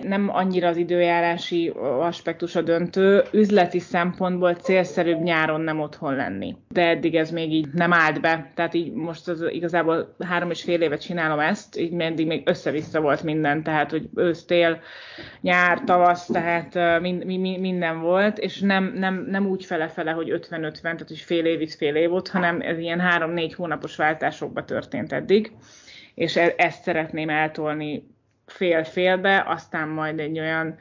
nem 0.03 0.29
annyira 0.33 0.69
az 0.69 0.77
időjárási 0.77 1.69
aspektus 2.01 2.57
a 2.57 2.63
döntő, 2.63 3.23
üzleti 3.33 3.79
szempontból 3.79 4.55
célszerűbb 4.55 5.23
nyáron 5.23 5.61
nem 5.61 5.81
otthon 5.81 6.15
lenni. 6.15 6.57
De 6.69 6.89
eddig 6.89 7.15
ez 7.15 7.31
még 7.31 7.53
így 7.53 7.67
nem 7.73 7.93
állt 7.93 8.21
be, 8.21 8.51
tehát 8.55 8.75
így 8.75 8.93
most 8.93 9.29
az 9.29 9.45
igazából 9.49 10.15
három 10.19 10.51
és 10.51 10.63
fél 10.63 10.81
évet 10.81 11.01
csinálom 11.01 11.39
ezt, 11.39 11.79
így 11.79 12.01
eddig 12.01 12.27
még 12.27 12.43
össze-vissza 12.49 13.01
volt 13.01 13.23
minden, 13.23 13.63
tehát 13.63 13.91
hogy 13.91 14.09
ősztél, 14.15 14.81
nyár, 15.41 15.81
tavasz, 15.85 16.27
tehát 16.27 17.01
mind, 17.01 17.25
minden 17.61 18.01
volt, 18.01 18.39
és 18.39 18.61
nem, 18.61 18.93
nem, 18.95 19.27
nem 19.29 19.47
úgy 19.47 19.65
fele-fele, 19.65 20.11
hogy 20.11 20.41
50-50, 20.51 20.81
tehát 20.81 21.05
hogy 21.09 21.19
fél 21.19 21.45
év 21.45 21.61
itt, 21.61 21.75
fél 21.75 21.95
év 21.95 22.09
volt, 22.09 22.29
hanem 22.29 22.61
ez 22.61 22.79
ilyen 22.79 23.01
három-négy 23.01 23.55
hónapos 23.55 23.97
váltásokba 23.97 24.65
történt 24.65 25.13
eddig. 25.13 25.53
És 26.15 26.37
e-, 26.37 26.55
ezt 26.57 26.83
szeretném 26.83 27.29
eltolni 27.29 28.03
fél-félbe, 28.51 29.45
aztán 29.47 29.89
majd 29.89 30.19
egy 30.21 30.39
olyan 30.39 30.79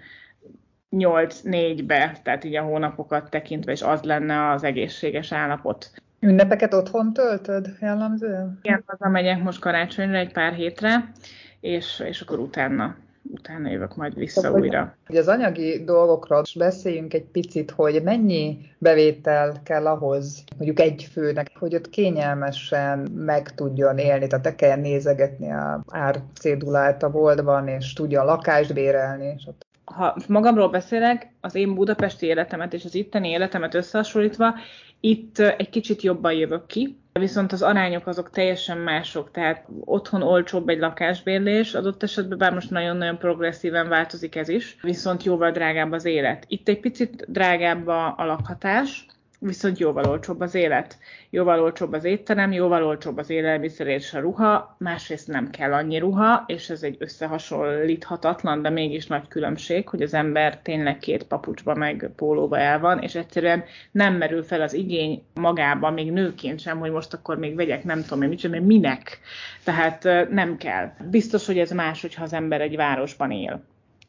8-4-be, 0.92 2.18
tehát 2.24 2.44
így 2.44 2.56
a 2.56 2.62
hónapokat 2.62 3.30
tekintve, 3.30 3.72
és 3.72 3.82
az 3.82 4.02
lenne 4.02 4.50
az 4.50 4.64
egészséges 4.64 5.32
állapot. 5.32 5.92
Ünnepeket 6.20 6.74
otthon 6.74 7.14
töltöd 7.14 7.76
jellemzően? 7.80 8.60
Igen, 8.62 8.84
hazamegyek 8.86 9.44
most 9.44 9.60
karácsonyra 9.60 10.18
egy 10.18 10.32
pár 10.32 10.54
hétre, 10.54 11.12
és, 11.60 12.04
és 12.08 12.22
akkor 12.22 12.40
utána 12.40 12.96
utána 13.24 13.70
jövök 13.70 13.96
majd 13.96 14.16
vissza 14.16 14.48
Akkor, 14.48 14.60
újra. 14.60 14.96
Hogy 15.06 15.18
az 15.18 15.28
anyagi 15.28 15.84
dolgokról 15.84 16.44
beszéljünk 16.56 17.14
egy 17.14 17.26
picit, 17.26 17.72
hogy 17.72 18.04
mennyi 18.04 18.58
bevétel 18.78 19.62
kell 19.64 19.88
ahhoz, 19.88 20.44
mondjuk 20.58 20.80
egy 20.80 21.10
főnek, 21.12 21.52
hogy 21.60 21.76
ott 21.76 21.90
kényelmesen 21.90 23.00
meg 23.16 23.56
tudjon 23.56 23.98
élni, 23.98 24.28
tehát 24.28 24.46
te 24.46 24.56
kell 24.56 24.78
nézegetni 24.78 25.52
a 25.52 25.84
árcédulát 25.88 27.04
a 27.04 27.10
boltban, 27.10 27.68
és 27.68 27.94
tudja 27.94 28.22
a 28.22 28.26
lakást 28.26 28.74
bérelni, 28.74 29.34
és 29.38 29.44
ott 29.48 29.68
ha 29.96 30.16
magamról 30.28 30.70
beszélek, 30.70 31.34
az 31.42 31.56
én 31.56 31.74
budapesti 31.74 32.26
életemet 32.26 32.74
és 32.74 32.86
az 32.86 32.96
itteni 32.96 33.30
életemet 33.30 33.74
összehasonlítva, 33.74 34.56
itt 35.00 35.40
egy 35.40 35.70
kicsit 35.70 36.02
jobban 36.02 36.34
jövök 36.34 36.66
ki, 36.66 36.98
viszont 37.14 37.52
az 37.52 37.62
arányok 37.62 38.08
azok 38.08 38.30
teljesen 38.30 38.78
mások, 38.78 39.32
tehát 39.32 39.66
otthon 39.86 40.22
olcsóbb 40.22 40.70
egy 40.70 40.80
lakásbérlés, 40.80 41.74
adott 41.74 42.04
esetben 42.04 42.38
bár 42.38 42.54
most 42.54 42.70
nagyon-nagyon 42.70 43.18
progresszíven 43.18 43.90
változik 43.90 44.36
ez 44.36 44.50
is, 44.50 44.78
viszont 44.82 45.24
jóval 45.24 45.52
drágább 45.52 45.92
az 45.92 46.06
élet. 46.06 46.46
Itt 46.48 46.68
egy 46.68 46.80
picit 46.80 47.26
drágább 47.28 47.88
a, 47.88 48.14
lakhatás, 48.18 49.06
viszont 49.40 49.78
jóval 49.80 50.06
olcsóbb 50.06 50.40
az 50.40 50.56
élet. 50.56 50.98
Jóval 51.30 51.62
olcsóbb 51.62 51.94
az 51.94 52.04
étterem, 52.04 52.52
jóval 52.52 52.84
olcsóbb 52.84 53.18
az 53.18 53.30
élelmiszer 53.30 53.88
és 53.88 54.14
a 54.14 54.20
ruha, 54.20 54.76
másrészt 54.78 55.28
nem 55.28 55.50
kell 55.50 55.74
annyi 55.74 55.98
ruha, 55.98 56.44
és 56.48 56.70
ez 56.70 56.84
egy 56.84 56.96
összehasonlíthatatlan, 57.00 58.62
de 58.62 58.70
mégis 58.70 59.08
nagy 59.08 59.28
különbség, 59.28 59.90
hogy 59.90 60.02
az 60.02 60.14
ember 60.14 60.60
tényleg 60.62 60.98
két 60.98 61.24
papucsba 61.24 61.76
meg 61.76 62.12
pólóba 62.16 62.58
el 62.58 62.80
van, 62.80 63.00
és 63.00 63.16
egyszerűen 63.16 63.64
nem 63.92 64.14
merül 64.14 64.44
fel 64.44 64.62
az 64.62 64.74
igény 64.74 65.24
magába, 65.34 65.92
még 65.92 66.12
nőként 66.12 66.60
sem, 66.60 66.80
hogy 66.80 66.92
most 66.92 67.14
akkor 67.14 67.38
még 67.38 67.56
vegyek, 67.56 67.84
nem 67.84 68.02
tudom 68.02 68.22
én 68.22 68.30
micsoda, 68.30 68.54
mert 68.54 68.66
minek. 68.66 69.20
Tehát 69.64 70.04
nem 70.30 70.58
kell. 70.58 70.92
Biztos, 71.10 71.46
hogy 71.46 71.58
ez 71.58 71.72
más, 71.72 72.02
hogyha 72.02 72.24
az 72.24 72.34
ember 72.34 72.62
egy 72.62 72.76
városban 72.76 73.32
él 73.32 73.64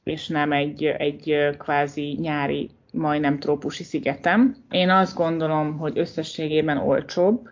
és 0.05 0.29
nem 0.29 0.53
egy, 0.53 0.85
egy 0.85 1.55
kvázi 1.59 2.16
nyári 2.21 2.71
majdnem 2.92 3.38
trópusi 3.38 3.83
szigetem. 3.83 4.57
Én 4.70 4.90
azt 4.90 5.16
gondolom, 5.16 5.79
hogy 5.79 5.98
összességében 5.98 6.76
olcsóbb 6.76 7.50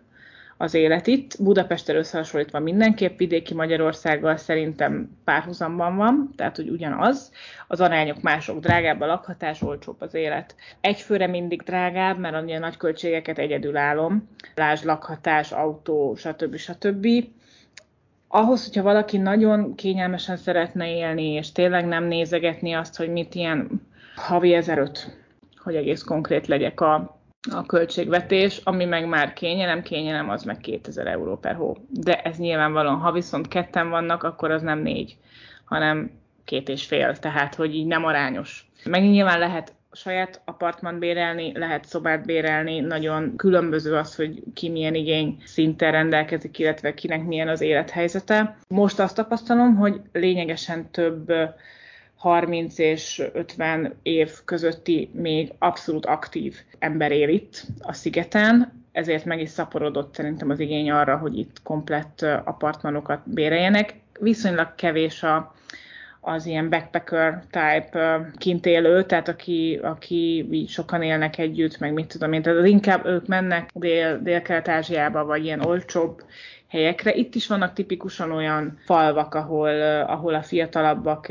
az 0.57 0.75
élet 0.75 1.07
itt. 1.07 1.43
Budapesttel 1.43 1.97
összehasonlítva 1.97 2.59
mindenképp 2.59 3.19
vidéki 3.19 3.55
Magyarországgal 3.55 4.37
szerintem 4.37 5.19
párhuzamban 5.25 5.97
van, 5.97 6.31
tehát 6.37 6.57
hogy 6.57 6.69
ugyanaz. 6.69 7.33
Az 7.67 7.81
arányok 7.81 8.21
mások, 8.21 8.61
drágább 8.61 9.01
a 9.01 9.07
lakhatás, 9.07 9.63
olcsóbb 9.63 10.01
az 10.01 10.15
élet. 10.15 10.55
Egyfőre 10.81 11.27
mindig 11.27 11.63
drágább, 11.63 12.19
mert 12.19 12.35
a 12.35 12.59
nagy 12.59 12.77
költségeket 12.77 13.39
egyedül 13.39 13.77
állom. 13.77 14.29
Lásd 14.55 14.85
lakhatás, 14.85 15.53
autó, 15.53 16.15
stb. 16.15 16.57
stb 16.57 17.07
ahhoz, 18.29 18.65
hogyha 18.65 18.83
valaki 18.83 19.19
nagyon 19.19 19.75
kényelmesen 19.75 20.37
szeretne 20.37 20.91
élni, 20.91 21.33
és 21.33 21.53
tényleg 21.53 21.87
nem 21.87 22.05
nézegetni 22.05 22.73
azt, 22.73 22.97
hogy 22.97 23.09
mit 23.09 23.35
ilyen 23.35 23.87
havi 24.15 24.55
1005 24.55 25.28
hogy 25.69 25.77
egész 25.77 26.03
konkrét 26.03 26.47
legyek 26.47 26.81
a, 26.81 27.21
a 27.51 27.67
költségvetés, 27.67 28.61
ami 28.65 28.85
meg 28.85 29.09
már 29.09 29.33
kényelem, 29.33 29.83
kényelem 29.83 30.31
az 30.31 30.43
meg 30.43 30.57
2000 30.57 31.07
euró 31.07 31.37
per 31.37 31.55
hó. 31.55 31.77
De 31.91 32.21
ez 32.23 32.37
nyilvánvalóan, 32.37 32.99
ha 32.99 33.13
viszont 33.13 33.49
ketten 33.49 33.91
vannak, 33.91 34.23
akkor 34.23 34.51
az 34.51 34.63
nem 34.63 34.79
négy, 34.79 35.17
hanem 35.65 36.11
két 36.45 36.69
és 36.69 36.87
fél, 36.87 37.17
tehát 37.17 37.55
hogy 37.55 37.75
így 37.75 37.87
nem 37.87 38.05
arányos. 38.05 38.71
Meg 38.85 39.03
nyilván 39.03 39.39
lehet 39.39 39.73
saját 39.93 40.41
apartman 40.45 40.99
bérelni, 40.99 41.59
lehet 41.59 41.85
szobát 41.85 42.25
bérelni, 42.25 42.81
nagyon 42.81 43.37
különböző 43.37 43.95
az, 43.95 44.15
hogy 44.15 44.43
ki 44.55 44.69
milyen 44.69 44.95
igény 44.95 45.43
szinten 45.45 45.93
rendelkezik, 45.93 46.59
illetve 46.59 46.95
kinek 46.95 47.25
milyen 47.25 47.49
az 47.49 47.61
élethelyzete. 47.61 48.57
Most 48.69 49.01
azt 49.01 49.17
tapasztalom, 49.17 49.77
hogy 49.77 50.01
lényegesen 50.13 50.91
több 50.91 51.33
30 52.19 52.79
és 52.79 53.23
50 53.33 53.95
év 54.03 54.31
közötti 54.45 55.11
még 55.13 55.53
abszolút 55.59 56.07
aktív 56.07 56.57
ember 56.79 57.13
él 57.13 57.29
itt 57.29 57.63
a 57.81 57.93
szigeten, 57.93 58.79
ezért 58.93 59.25
meg 59.25 59.41
is 59.41 59.49
szaporodott 59.49 60.15
szerintem 60.15 60.51
az 60.51 60.61
igény 60.61 60.91
arra, 60.91 61.17
hogy 61.17 61.39
itt 61.39 61.63
komplett 61.63 62.23
apartmanokat 62.45 63.21
béreljenek. 63.25 63.95
Viszonylag 64.21 64.75
kevés 64.75 65.23
a, 65.23 65.55
az 66.21 66.47
ilyen 66.47 66.69
backpacker 66.71 67.45
type 67.51 68.31
kint 68.37 68.67
élő, 68.67 69.05
tehát 69.05 69.29
aki, 69.29 69.79
aki 69.83 70.65
sokan 70.69 71.03
élnek 71.03 71.39
együtt, 71.39 71.79
meg 71.79 71.93
mit 71.93 72.07
tudom 72.07 72.33
én, 72.33 72.43
tehát 72.43 72.67
inkább 72.67 73.07
ők 73.07 73.27
mennek 73.27 73.71
dél, 73.75 74.19
Dél-Kelet-Ázsiába, 74.23 75.25
vagy 75.25 75.45
ilyen 75.45 75.65
olcsóbb 75.65 76.23
helyekre. 76.69 77.15
Itt 77.15 77.35
is 77.35 77.47
vannak 77.47 77.73
tipikusan 77.73 78.31
olyan 78.33 78.79
falvak, 78.85 79.35
ahol, 79.35 80.03
ahol 80.03 80.35
a 80.35 80.43
fiatalabbak 80.43 81.27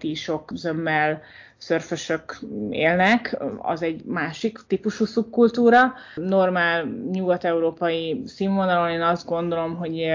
IT-sok 0.00 0.50
zömmel 0.54 1.22
szörfösök 1.56 2.38
élnek, 2.70 3.36
az 3.58 3.82
egy 3.82 4.04
másik 4.04 4.58
típusú 4.66 5.04
szubkultúra. 5.04 5.92
Normál 6.14 6.84
nyugat-európai 7.12 8.22
színvonalon 8.26 8.90
én 8.90 9.00
azt 9.02 9.26
gondolom, 9.26 9.76
hogy 9.76 10.06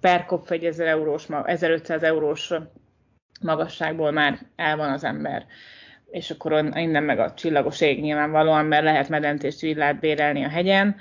per 0.00 0.24
kop 0.26 0.50
egy 0.50 0.64
1000 0.64 0.86
eurós, 0.86 1.26
1500 1.44 2.02
eurós 2.02 2.52
magasságból 3.40 4.10
már 4.10 4.38
el 4.56 4.76
van 4.76 4.90
az 4.92 5.04
ember 5.04 5.46
és 6.10 6.30
akkor 6.30 6.70
innen 6.74 7.02
meg 7.02 7.18
a 7.18 7.34
csillagos 7.34 7.80
ég 7.80 8.00
nyilvánvalóan, 8.00 8.64
mert 8.64 8.84
lehet 8.84 9.08
medencést 9.08 9.60
villát 9.60 10.00
bérelni 10.00 10.44
a 10.44 10.48
hegyen, 10.48 10.96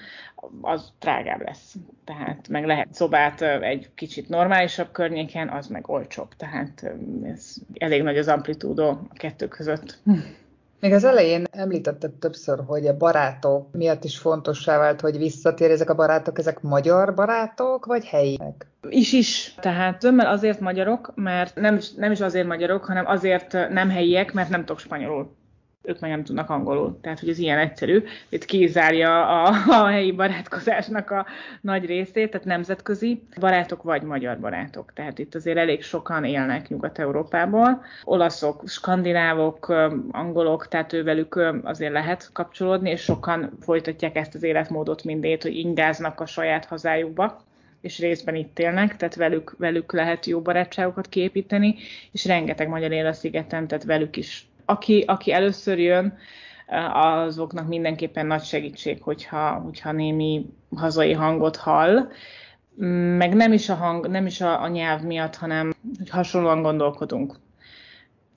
az 0.61 0.93
drágább 0.99 1.41
lesz. 1.41 1.75
Tehát 2.03 2.47
meg 2.47 2.65
lehet 2.65 2.93
szobát 2.93 3.41
egy 3.41 3.89
kicsit 3.95 4.29
normálisabb 4.29 4.91
környéken, 4.91 5.49
az 5.49 5.67
meg 5.67 5.89
olcsóbb. 5.89 6.35
Tehát 6.37 6.93
ez 7.23 7.55
elég 7.77 8.03
nagy 8.03 8.17
az 8.17 8.27
amplitúdó 8.27 8.89
a 8.89 9.13
kettő 9.13 9.47
között. 9.47 9.99
Még 10.79 10.93
az 10.93 11.03
elején 11.03 11.43
említetted 11.51 12.11
többször, 12.11 12.59
hogy 12.65 12.87
a 12.87 12.97
barátok 12.97 13.67
miatt 13.71 14.03
is 14.03 14.17
fontossá 14.17 14.77
vált, 14.77 15.01
hogy 15.01 15.17
visszatér 15.17 15.71
ezek 15.71 15.89
a 15.89 15.95
barátok, 15.95 16.39
ezek 16.39 16.61
magyar 16.61 17.13
barátok, 17.13 17.85
vagy 17.85 18.05
helyiek? 18.05 18.67
Is 18.89 19.13
is. 19.13 19.55
Tehát 19.59 19.99
tömmel 19.99 20.27
azért 20.27 20.59
magyarok, 20.59 21.11
mert 21.15 21.55
nem, 21.55 21.79
nem 21.97 22.11
is 22.11 22.21
azért 22.21 22.47
magyarok, 22.47 22.85
hanem 22.85 23.05
azért 23.07 23.51
nem 23.51 23.89
helyiek, 23.89 24.33
mert 24.33 24.49
nem 24.49 24.59
tudok 24.59 24.79
spanyolul 24.79 25.35
ők 25.85 25.99
meg 25.99 26.09
nem 26.09 26.23
tudnak 26.23 26.49
angolul. 26.49 26.97
Tehát, 27.01 27.19
hogy 27.19 27.29
ez 27.29 27.37
ilyen 27.37 27.57
egyszerű. 27.57 28.03
Itt 28.29 28.45
kizárja 28.45 29.43
a, 29.43 29.53
a 29.83 29.85
helyi 29.85 30.11
barátkozásnak 30.11 31.11
a 31.11 31.25
nagy 31.61 31.85
részét, 31.85 32.31
tehát 32.31 32.47
nemzetközi 32.47 33.23
barátok 33.39 33.83
vagy 33.83 34.01
magyar 34.01 34.39
barátok. 34.39 34.93
Tehát 34.93 35.19
itt 35.19 35.35
azért 35.35 35.57
elég 35.57 35.83
sokan 35.83 36.23
élnek 36.23 36.69
Nyugat-Európából. 36.69 37.83
Olaszok, 38.03 38.61
skandinávok, 38.65 39.67
angolok, 40.11 40.67
tehát 40.67 40.93
ővelük 40.93 41.39
azért 41.63 41.91
lehet 41.91 42.29
kapcsolódni, 42.33 42.89
és 42.89 43.01
sokan 43.01 43.51
folytatják 43.61 44.15
ezt 44.15 44.35
az 44.35 44.43
életmódot 44.43 45.03
mindét, 45.03 45.43
hogy 45.43 45.55
ingáznak 45.55 46.19
a 46.19 46.25
saját 46.25 46.65
hazájukba 46.65 47.43
és 47.85 47.99
részben 47.99 48.35
itt 48.35 48.59
élnek, 48.59 48.95
tehát 48.97 49.15
velük, 49.15 49.55
velük 49.57 49.93
lehet 49.93 50.25
jó 50.25 50.41
barátságokat 50.41 51.09
kiépíteni, 51.09 51.75
és 52.11 52.25
rengeteg 52.25 52.67
magyar 52.67 52.91
él 52.91 53.05
a 53.05 53.13
szigeten, 53.13 53.67
tehát 53.67 53.83
velük 53.83 54.17
is 54.17 54.47
aki, 54.65 55.03
aki 55.07 55.31
először 55.31 55.79
jön, 55.79 56.17
azoknak 56.93 57.67
mindenképpen 57.67 58.25
nagy 58.25 58.43
segítség, 58.43 59.01
hogyha, 59.01 59.51
hogyha 59.51 59.91
némi 59.91 60.45
hazai 60.75 61.13
hangot 61.13 61.55
hall. 61.55 62.07
Meg 63.17 63.33
nem 63.33 63.53
is 63.53 63.69
a 63.69 63.75
hang, 63.75 64.07
nem 64.07 64.25
is 64.25 64.41
a, 64.41 64.61
a 64.61 64.67
nyelv 64.67 65.01
miatt, 65.01 65.35
hanem 65.35 65.73
hogy 65.97 66.09
hasonlóan 66.09 66.61
gondolkodunk. 66.61 67.35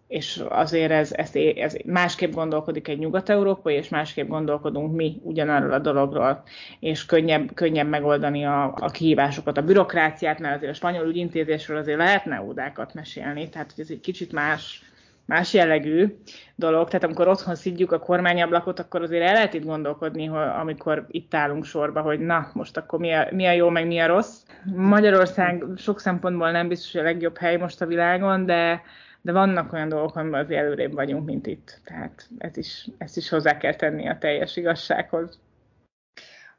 És 0.09 0.43
azért 0.49 0.91
ez, 0.91 1.13
ez, 1.13 1.31
ez 1.57 1.77
másképp 1.85 2.33
gondolkodik 2.33 2.89
egy 2.89 2.99
nyugat-európai, 2.99 3.75
és 3.75 3.89
másképp 3.89 4.29
gondolkodunk 4.29 4.95
mi 4.95 5.21
ugyanarról 5.23 5.73
a 5.73 5.79
dologról, 5.79 6.43
és 6.81 7.07
könnyebb, 7.07 7.55
könnyebb 7.55 7.89
megoldani 7.89 8.45
a, 8.45 8.75
a 8.81 8.91
kihívásokat, 8.91 9.57
a 9.57 9.63
bürokráciát, 9.63 10.39
mert 10.39 10.57
azért 10.57 10.73
a 10.73 10.75
spanyol 10.75 11.07
ügyintézésről 11.07 11.77
azért 11.77 11.99
lehetne 11.99 12.43
ódákat 12.43 12.95
mesélni, 12.95 13.49
tehát 13.49 13.75
ez 13.77 13.91
egy 13.91 14.01
kicsit 14.01 14.33
más, 14.33 14.83
más 15.29 15.53
jellegű 15.53 16.17
dolog. 16.55 16.87
Tehát 16.87 17.05
amikor 17.05 17.29
otthon 17.29 17.55
szidjuk 17.55 17.93
a 17.93 17.99
kormányablakot, 17.99 18.79
akkor 18.79 19.03
azért 19.03 19.25
el 19.25 19.33
lehet 19.33 19.55
itt 19.55 19.65
gondolkodni, 19.65 20.25
hogy 20.25 20.49
amikor 20.61 21.07
itt 21.09 21.35
állunk 21.35 21.65
sorba, 21.65 22.01
hogy 22.01 22.21
na, 22.21 22.51
most 22.53 22.77
akkor 22.77 22.99
mi 22.99 23.13
a, 23.13 23.29
mi 23.31 23.47
a 23.47 23.53
jó, 23.53 23.69
meg 23.69 23.87
mi 23.87 23.99
a 23.99 24.07
rossz. 24.07 24.43
Magyarország 24.75 25.65
sok 25.77 26.01
szempontból 26.01 26.51
nem 26.51 26.69
biztos, 26.69 26.93
hogy 26.93 27.01
a 27.01 27.05
legjobb 27.05 27.37
hely 27.37 27.57
most 27.57 27.81
a 27.81 27.87
világon, 27.87 28.47
de 28.47 28.83
de 29.21 29.33
vannak 29.33 29.73
olyan 29.73 29.89
dolgok, 29.89 30.17
amiben 30.17 30.45
az 30.45 30.51
előrébb 30.51 30.93
vagyunk, 30.93 31.25
mint 31.25 31.47
itt. 31.47 31.81
Tehát 31.85 32.29
ez 32.39 32.57
is, 32.57 32.89
ezt 32.99 33.17
is 33.17 33.29
hozzá 33.29 33.57
kell 33.57 33.75
tenni 33.75 34.09
a 34.09 34.19
teljes 34.19 34.57
igazsághoz. 34.57 35.41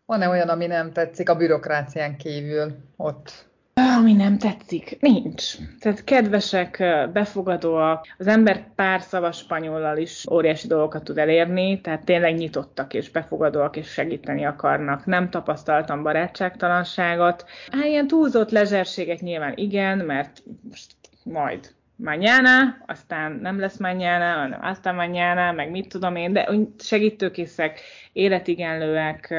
Van-e 0.05 0.29
olyan, 0.29 0.49
ami 0.49 0.65
nem 0.65 0.91
tetszik 0.91 1.29
a 1.29 1.35
bürokrácián 1.35 2.17
kívül 2.17 2.75
ott? 2.95 3.48
Ami 3.97 4.13
nem 4.13 4.37
tetszik? 4.37 4.97
Nincs. 4.99 5.55
Tehát 5.79 6.03
kedvesek, 6.03 6.83
befogadóak, 7.13 8.07
az 8.17 8.27
ember 8.27 8.73
pár 8.75 9.01
szavas 9.01 9.37
spanyollal 9.37 9.97
is 9.97 10.25
óriási 10.31 10.67
dolgokat 10.67 11.03
tud 11.03 11.17
elérni, 11.17 11.81
tehát 11.81 12.05
tényleg 12.05 12.35
nyitottak 12.35 12.93
és 12.93 13.09
befogadóak 13.09 13.75
és 13.75 13.87
segíteni 13.87 14.45
akarnak. 14.45 15.05
Nem 15.05 15.29
tapasztaltam 15.29 16.03
barátságtalanságot. 16.03 17.45
Hát 17.71 17.85
ilyen 17.85 18.07
túlzott 18.07 18.51
lezserséget 18.51 19.21
nyilván 19.21 19.53
igen, 19.55 19.97
mert 19.97 20.43
most 20.69 20.95
majd 21.23 21.73
mañana, 21.95 22.77
aztán 22.85 23.31
nem 23.31 23.59
lesz 23.59 23.77
mañana, 23.77 24.33
hanem 24.33 24.59
aztán 24.61 24.95
mañana, 24.95 25.51
meg 25.51 25.71
mit 25.71 25.89
tudom 25.89 26.15
én, 26.15 26.33
de 26.33 26.49
segítőkészek, 26.79 27.81
életigenlőek, 28.13 29.33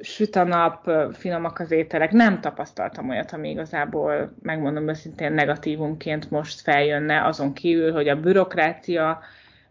süt 0.00 0.36
a 0.36 0.44
nap, 0.44 0.90
finomak 1.12 1.58
az 1.58 1.70
ételek. 1.70 2.12
Nem 2.12 2.40
tapasztaltam 2.40 3.08
olyat, 3.08 3.32
ami 3.32 3.50
igazából, 3.50 4.32
megmondom 4.42 4.88
őszintén, 4.88 5.32
negatívumként 5.32 6.30
most 6.30 6.60
feljönne, 6.60 7.24
azon 7.24 7.52
kívül, 7.52 7.92
hogy 7.92 8.08
a 8.08 8.20
bürokrácia 8.20 9.20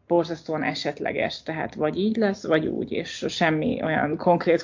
borzasztóan 0.08 0.64
esetleges, 0.64 1.44
tehát 1.44 1.76
vagy 1.76 1.98
így 1.98 2.16
lesz, 2.16 2.48
vagy 2.48 2.68
úgy, 2.68 2.92
és 2.92 3.26
semmi 3.28 3.80
olyan 3.84 4.18
konkrét 4.18 4.62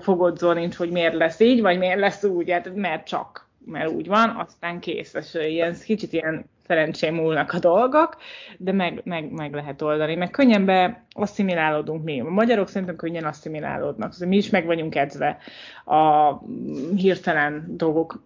fogodzó 0.00 0.52
nincs, 0.52 0.76
hogy 0.76 0.90
miért 0.90 1.14
lesz 1.14 1.40
így, 1.40 1.60
vagy 1.60 1.78
miért 1.78 2.00
lesz 2.00 2.24
úgy, 2.24 2.50
hát 2.50 2.74
mert 2.74 3.06
csak 3.06 3.50
mert 3.66 3.90
úgy 3.90 4.06
van, 4.06 4.28
aztán 4.28 4.80
kész. 4.80 5.14
És 5.14 5.34
ilyen, 5.34 5.76
kicsit 5.84 6.12
ilyen 6.12 6.44
szerencsém 6.72 7.14
múlnak 7.14 7.52
a 7.52 7.58
dolgok, 7.58 8.16
de 8.58 8.72
meg, 8.72 9.00
meg, 9.04 9.30
meg 9.30 9.54
lehet 9.54 9.82
oldani. 9.82 10.14
Meg 10.14 10.30
könnyen 10.30 10.64
be 10.64 11.04
asszimilálódunk 11.10 12.04
mi. 12.04 12.20
A 12.20 12.28
magyarok 12.28 12.68
szerintem 12.68 12.96
könnyen 12.96 13.24
asszimilálódnak. 13.24 14.12
Mi 14.18 14.36
is 14.36 14.50
meg 14.50 14.66
vagyunk 14.66 14.94
edzve 14.94 15.38
a 15.84 16.32
hirtelen 16.96 17.64
dolgok, 17.68 18.24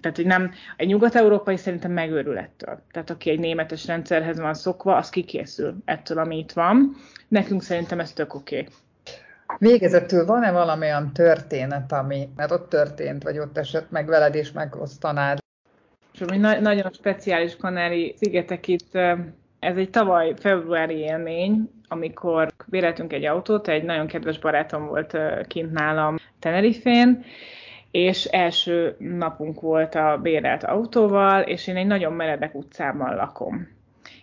tehát 0.00 0.16
hogy 0.16 0.26
nem, 0.26 0.50
egy 0.76 0.86
nyugat-európai 0.86 1.56
szerintem 1.56 1.92
megőrül 1.92 2.38
ettől. 2.38 2.80
Tehát 2.92 3.10
aki 3.10 3.30
egy 3.30 3.38
németes 3.38 3.86
rendszerhez 3.86 4.40
van 4.40 4.54
szokva, 4.54 4.96
az 4.96 5.10
kikészül 5.10 5.74
ettől, 5.84 6.18
ami 6.18 6.38
itt 6.38 6.52
van. 6.52 6.96
Nekünk 7.28 7.62
szerintem 7.62 8.00
ez 8.00 8.12
tök 8.12 8.34
oké. 8.34 8.58
Okay. 8.58 8.72
Végezetül 9.58 10.26
van-e 10.26 10.50
valamilyen 10.50 11.12
történet, 11.12 11.92
ami, 11.92 12.28
mert 12.36 12.50
ott 12.50 12.68
történt, 12.68 13.22
vagy 13.22 13.38
ott 13.38 13.58
esett 13.58 13.90
meg 13.90 14.06
veled, 14.06 14.34
és 14.34 14.52
megosztanád? 14.52 15.38
Ami 16.20 16.36
na- 16.36 16.60
nagyon 16.60 16.92
speciális 16.92 17.56
kanári 17.56 18.14
szigetek 18.16 18.68
itt, 18.68 18.94
ez 19.58 19.76
egy 19.76 19.90
tavaly 19.90 20.34
februári 20.36 20.96
élmény, 20.96 21.70
amikor 21.88 22.52
véletünk 22.66 23.12
egy 23.12 23.24
autót, 23.24 23.68
egy 23.68 23.82
nagyon 23.82 24.06
kedves 24.06 24.38
barátom 24.38 24.86
volt 24.86 25.18
kint 25.46 25.72
nálam 25.72 26.16
Tenerifén, 26.38 27.24
és 27.90 28.24
első 28.24 28.96
napunk 28.98 29.60
volt 29.60 29.94
a 29.94 30.18
bérelt 30.22 30.64
autóval, 30.64 31.40
és 31.42 31.66
én 31.66 31.76
egy 31.76 31.86
nagyon 31.86 32.12
meredek 32.12 32.54
utcában 32.54 33.14
lakom 33.14 33.76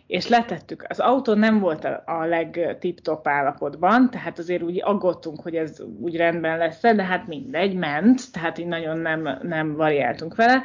és 0.07 0.27
letettük. 0.27 0.85
Az 0.89 0.99
autó 0.99 1.33
nem 1.33 1.59
volt 1.59 1.83
a, 1.83 2.03
a 2.05 2.25
legtip-top 2.25 3.27
állapotban, 3.27 4.09
tehát 4.09 4.39
azért 4.39 4.61
úgy 4.61 4.81
aggódtunk, 4.83 5.41
hogy 5.41 5.55
ez 5.55 5.81
úgy 5.99 6.15
rendben 6.15 6.57
lesz 6.57 6.81
de 6.81 7.03
hát 7.03 7.27
mindegy, 7.27 7.75
ment, 7.75 8.31
tehát 8.31 8.57
így 8.57 8.67
nagyon 8.67 8.97
nem, 8.97 9.39
nem 9.41 9.75
variáltunk 9.75 10.35
vele. 10.35 10.63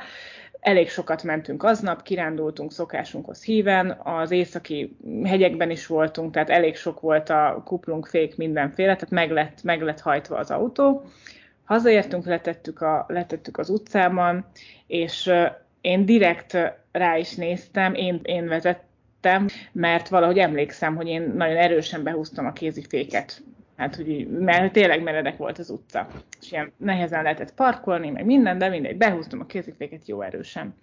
Elég 0.60 0.90
sokat 0.90 1.22
mentünk 1.22 1.62
aznap, 1.62 2.02
kirándultunk 2.02 2.72
szokásunkhoz 2.72 3.42
híven, 3.42 3.90
az 4.02 4.30
északi 4.30 4.96
hegyekben 5.24 5.70
is 5.70 5.86
voltunk, 5.86 6.32
tehát 6.32 6.50
elég 6.50 6.76
sok 6.76 7.00
volt 7.00 7.28
a 7.28 7.62
kuplunk, 7.64 8.06
fék, 8.06 8.36
mindenféle, 8.36 8.94
tehát 8.94 9.10
meg 9.10 9.30
lett, 9.30 9.62
meg 9.62 9.82
lett 9.82 10.00
hajtva 10.00 10.36
az 10.36 10.50
autó. 10.50 11.04
Hazaértünk, 11.64 12.26
letettük, 12.26 12.80
a, 12.80 13.04
letettük 13.08 13.58
az 13.58 13.70
utcában, 13.70 14.46
és 14.86 15.32
én 15.80 16.04
direkt 16.04 16.56
rá 16.92 17.16
is 17.16 17.34
néztem, 17.34 17.94
én, 17.94 18.20
én 18.22 18.48
vezettem, 18.48 19.48
mert 19.72 20.08
valahogy 20.08 20.38
emlékszem, 20.38 20.96
hogy 20.96 21.06
én 21.06 21.32
nagyon 21.36 21.56
erősen 21.56 22.02
behúztam 22.02 22.46
a 22.46 22.52
kéziféket. 22.52 23.42
Hát, 23.80 23.96
hogy 23.96 24.28
mert 24.28 24.72
tényleg 24.72 25.02
meredek 25.02 25.36
volt 25.36 25.58
az 25.58 25.70
utca. 25.70 26.06
És 26.40 26.52
ilyen 26.52 26.72
nehezen 26.76 27.22
lehetett 27.22 27.54
parkolni, 27.54 28.10
meg 28.10 28.24
minden, 28.24 28.58
de 28.58 28.68
mindegy, 28.68 28.96
behúztam 28.96 29.40
a 29.40 29.46
kéziféket 29.46 30.08
jó 30.08 30.20
erősen. 30.22 30.74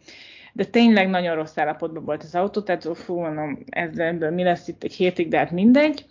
De 0.54 0.66
tényleg 0.66 1.10
nagyon 1.10 1.36
rossz 1.36 1.58
állapotban 1.58 2.04
volt 2.06 2.24
az 2.24 2.36
autó, 2.36 2.62
tehát 2.62 2.88
fú, 2.98 3.20
mondom, 3.20 3.60
ebből 3.70 4.32
mi 4.32 4.44
lesz 4.44 4.68
itt 4.68 4.84
egy 4.84 4.94
hétig, 4.94 5.28
de 5.28 5.38
hát 5.38 5.52
mindegy. 5.52 6.06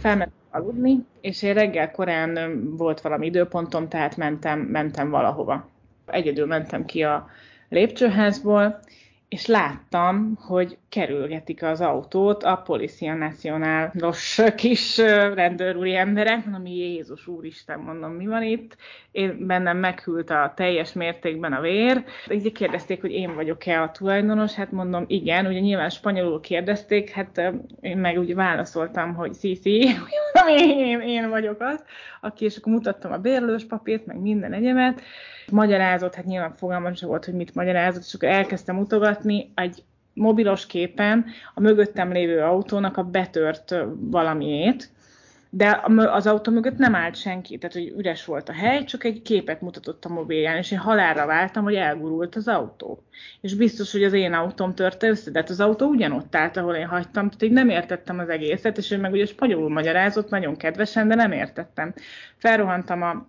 Felmentem 0.00 0.36
aludni, 0.50 0.98
és 1.20 1.42
én 1.42 1.54
reggel 1.54 1.90
korán 1.90 2.62
volt 2.76 3.00
valami 3.00 3.26
időpontom, 3.26 3.88
tehát 3.88 4.16
mentem, 4.16 4.60
mentem 4.60 5.10
valahova. 5.10 5.68
Egyedül 6.06 6.46
mentem 6.46 6.84
ki 6.84 7.02
a 7.02 7.28
lépcsőházból, 7.68 8.80
és 9.32 9.46
láttam, 9.46 10.38
hogy 10.40 10.78
kerülgetik 10.88 11.62
az 11.62 11.80
autót 11.80 12.42
a 12.42 12.56
Policia 12.56 13.14
Nacionálos 13.14 14.40
kis 14.56 14.98
rendőrúri 15.34 15.94
emberek, 15.94 16.44
mondom, 16.44 16.66
Jézus 16.66 17.26
úristen, 17.26 17.78
mondom, 17.78 18.12
mi 18.12 18.26
van 18.26 18.42
itt? 18.42 18.76
Én 19.10 19.46
bennem 19.46 19.76
meghűlt 19.76 20.30
a 20.30 20.52
teljes 20.56 20.92
mértékben 20.92 21.52
a 21.52 21.60
vér. 21.60 22.04
Így 22.30 22.52
kérdezték, 22.52 23.00
hogy 23.00 23.10
én 23.10 23.34
vagyok-e 23.34 23.82
a 23.82 23.90
tulajdonos, 23.90 24.54
hát 24.54 24.72
mondom, 24.72 25.04
igen, 25.06 25.46
ugye 25.46 25.60
nyilván 25.60 25.90
spanyolul 25.90 26.40
kérdezték, 26.40 27.10
hát 27.10 27.52
én 27.80 27.98
meg 27.98 28.18
úgy 28.18 28.34
válaszoltam, 28.34 29.14
hogy 29.14 29.32
szí, 29.32 29.60
én, 30.58 31.00
én 31.00 31.28
vagyok 31.28 31.60
az, 31.60 31.84
aki, 32.20 32.44
és 32.44 32.56
akkor 32.56 32.72
mutattam 32.72 33.12
a 33.12 33.18
bérlős 33.18 33.64
papírt, 33.64 34.06
meg 34.06 34.20
minden 34.20 34.52
egyemet, 34.52 35.02
magyarázott, 35.50 36.14
hát 36.14 36.24
nyilván 36.24 36.54
fogalmam 36.56 36.94
sem 36.94 37.08
volt, 37.08 37.24
hogy 37.24 37.34
mit 37.34 37.54
magyarázott, 37.54 38.02
és 38.02 38.14
akkor 38.14 38.28
elkezdtem 38.28 38.78
mutogatni 39.22 39.52
egy 39.54 39.84
mobilos 40.14 40.66
képen 40.66 41.24
a 41.54 41.60
mögöttem 41.60 42.12
lévő 42.12 42.40
autónak 42.40 42.96
a 42.96 43.02
betört 43.02 43.74
valamiét, 43.98 44.90
de 45.54 45.80
az 46.10 46.26
autó 46.26 46.52
mögött 46.52 46.78
nem 46.78 46.94
állt 46.94 47.16
senki, 47.16 47.58
tehát 47.58 47.74
hogy 47.74 47.94
üres 47.96 48.24
volt 48.24 48.48
a 48.48 48.52
hely, 48.52 48.84
csak 48.84 49.04
egy 49.04 49.22
képet 49.22 49.60
mutatott 49.60 50.04
a 50.04 50.08
mobilján, 50.08 50.56
és 50.56 50.70
én 50.70 50.78
halálra 50.78 51.26
váltam, 51.26 51.62
hogy 51.62 51.74
elgurult 51.74 52.36
az 52.36 52.48
autó. 52.48 53.02
És 53.40 53.54
biztos, 53.54 53.92
hogy 53.92 54.04
az 54.04 54.12
én 54.12 54.32
autóm 54.32 54.74
törte 54.74 55.08
össze, 55.08 55.30
de 55.30 55.38
hát 55.38 55.50
az 55.50 55.60
autó 55.60 55.86
ugyanott 55.86 56.34
állt, 56.34 56.56
ahol 56.56 56.74
én 56.74 56.86
hagytam, 56.86 57.26
tehát 57.26 57.42
így 57.42 57.52
nem 57.52 57.68
értettem 57.68 58.18
az 58.18 58.28
egészet, 58.28 58.78
és 58.78 58.90
ő 58.90 58.98
meg 58.98 59.12
ugye 59.12 59.26
spanyolul 59.26 59.70
magyarázott 59.70 60.30
nagyon 60.30 60.56
kedvesen, 60.56 61.08
de 61.08 61.14
nem 61.14 61.32
értettem. 61.32 61.94
Felrohantam 62.36 63.02
a 63.02 63.26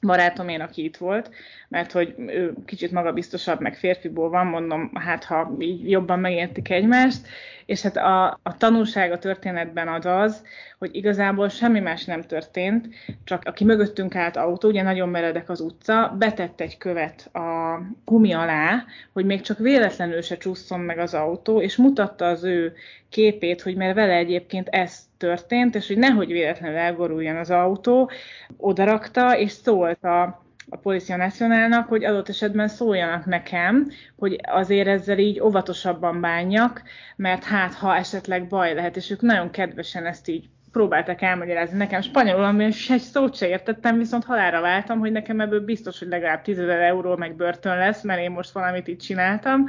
barátom 0.00 0.48
én, 0.48 0.60
aki 0.60 0.84
itt 0.84 0.96
volt, 0.96 1.30
mert 1.68 1.92
hogy 1.92 2.14
ő 2.18 2.54
kicsit 2.66 2.92
magabiztosabb, 2.92 3.60
meg 3.60 3.76
férfiból 3.76 4.28
van, 4.28 4.46
mondom, 4.46 4.90
hát 4.94 5.24
ha 5.24 5.56
így 5.58 5.90
jobban 5.90 6.18
megértik 6.18 6.70
egymást, 6.70 7.26
és 7.72 7.82
hát 7.82 7.96
a, 7.96 8.38
a 8.42 8.56
tanulság 8.56 9.12
a 9.12 9.18
történetben 9.18 9.88
az 9.88 10.06
az, 10.06 10.44
hogy 10.78 10.94
igazából 10.94 11.48
semmi 11.48 11.80
más 11.80 12.04
nem 12.04 12.22
történt, 12.22 12.88
csak 13.24 13.42
aki 13.44 13.64
mögöttünk 13.64 14.14
állt 14.16 14.36
autó, 14.36 14.68
ugye 14.68 14.82
nagyon 14.82 15.08
meredek 15.08 15.48
az 15.48 15.60
utca, 15.60 16.14
betett 16.18 16.60
egy 16.60 16.78
követ 16.78 17.34
a 17.34 17.80
gumi 18.04 18.32
alá, 18.32 18.84
hogy 19.12 19.24
még 19.24 19.40
csak 19.40 19.58
véletlenül 19.58 20.20
se 20.22 20.36
csúszson 20.36 20.80
meg 20.80 20.98
az 20.98 21.14
autó, 21.14 21.60
és 21.60 21.76
mutatta 21.76 22.26
az 22.26 22.44
ő 22.44 22.72
képét, 23.08 23.62
hogy 23.62 23.76
mert 23.76 23.94
vele 23.94 24.14
egyébként 24.14 24.68
ez 24.68 24.98
történt, 25.16 25.74
és 25.74 25.86
hogy 25.86 25.98
nehogy 25.98 26.32
véletlenül 26.32 26.76
elgoruljon 26.76 27.36
az 27.36 27.50
autó, 27.50 28.10
odarakta, 28.56 29.38
és 29.38 29.50
szólt 29.50 30.04
a 30.04 30.41
a 30.68 30.76
Policia 30.76 31.16
Nacionálnak, 31.16 31.88
hogy 31.88 32.04
adott 32.04 32.28
esetben 32.28 32.68
szóljanak 32.68 33.24
nekem, 33.24 33.90
hogy 34.16 34.38
azért 34.42 34.88
ezzel 34.88 35.18
így 35.18 35.40
óvatosabban 35.40 36.20
bánjak, 36.20 36.82
mert 37.16 37.44
hát 37.44 37.74
ha 37.74 37.96
esetleg 37.96 38.46
baj 38.46 38.74
lehet, 38.74 38.96
és 38.96 39.10
ők 39.10 39.20
nagyon 39.20 39.50
kedvesen 39.50 40.06
ezt 40.06 40.28
így 40.28 40.48
próbálták 40.72 41.22
elmagyarázni 41.22 41.76
nekem 41.76 42.00
spanyolul, 42.00 42.44
amiben 42.44 42.72
egy 42.88 43.00
szót 43.00 43.36
se 43.36 43.48
értettem, 43.48 43.98
viszont 43.98 44.24
halára 44.24 44.60
váltam, 44.60 44.98
hogy 44.98 45.12
nekem 45.12 45.40
ebből 45.40 45.64
biztos, 45.64 45.98
hogy 45.98 46.08
legalább 46.08 46.42
10 46.42 46.58
euró 46.58 47.16
meg 47.16 47.34
börtön 47.34 47.76
lesz, 47.76 48.02
mert 48.02 48.20
én 48.20 48.30
most 48.30 48.50
valamit 48.50 48.88
itt 48.88 49.00
csináltam, 49.00 49.68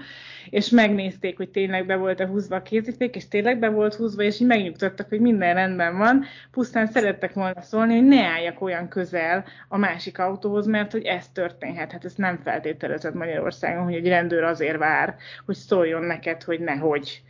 és 0.50 0.70
megnézték, 0.70 1.38
hogy 1.38 1.50
tényleg 1.50 1.86
be 1.86 1.96
volt-e 1.96 2.28
húzva 2.28 2.56
a 2.56 2.62
kézifék, 2.62 3.16
és 3.16 3.28
tényleg 3.28 3.60
be 3.60 3.70
volt 3.70 3.96
húzva, 3.96 4.24
és 4.24 4.40
így 4.40 4.48
megnyugtattak, 4.48 5.10
hogy 5.10 5.20
minden 5.20 5.54
rendben 5.54 5.98
van, 5.98 6.26
pusztán 6.52 6.88
szerettek 6.88 7.34
volna 7.34 7.62
szólni, 7.62 7.94
hogy 7.94 8.08
ne 8.08 8.24
álljak 8.26 8.62
olyan 8.62 8.88
közel 8.88 9.46
a 9.68 9.78
másik 9.78 10.20
autóhoz, 10.20 10.66
mert 10.66 10.92
hogy 10.92 11.04
ez 11.04 11.28
történhet. 11.28 11.92
Hát 11.92 12.06
ez 12.06 12.14
nem 12.16 12.40
feltételezett 12.44 13.14
Magyarországon, 13.14 13.84
hogy 13.84 13.94
egy 13.94 14.08
rendőr 14.08 14.44
azért 14.44 14.78
vár, 14.78 15.16
hogy 15.46 15.56
szóljon 15.56 16.04
neked, 16.04 16.44
hogy 16.44 16.60
nehogy. 16.60 17.22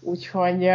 Úgyhogy 0.00 0.70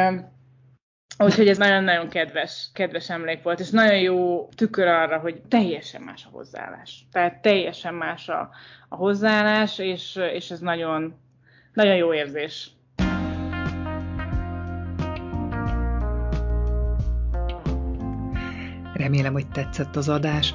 Úgyhogy 1.18 1.48
ez 1.48 1.58
nagyon-nagyon 1.58 2.10
kedves, 2.10 2.70
kedves 2.74 3.10
emlék 3.10 3.44
volt, 3.44 3.60
és 3.60 3.70
nagyon 3.70 4.00
jó 4.00 4.50
tükör 4.56 4.88
arra, 4.88 5.20
hogy 5.20 5.42
teljesen 5.42 6.02
más 6.02 6.26
a 6.26 6.30
hozzáállás. 6.32 7.06
Tehát 7.12 7.42
teljesen 7.42 7.94
más 7.94 8.30
a, 8.30 8.50
a 8.90 8.96
hozzáállás, 8.96 9.80
és, 9.80 10.20
és 10.34 10.52
ez 10.52 10.60
nagyon, 10.60 11.16
nagyon 11.74 11.96
jó 11.96 12.14
érzés. 12.14 12.70
Remélem, 18.94 19.34
hogy 19.34 19.48
tetszett 19.48 19.96
az 19.96 20.10
adás. 20.10 20.54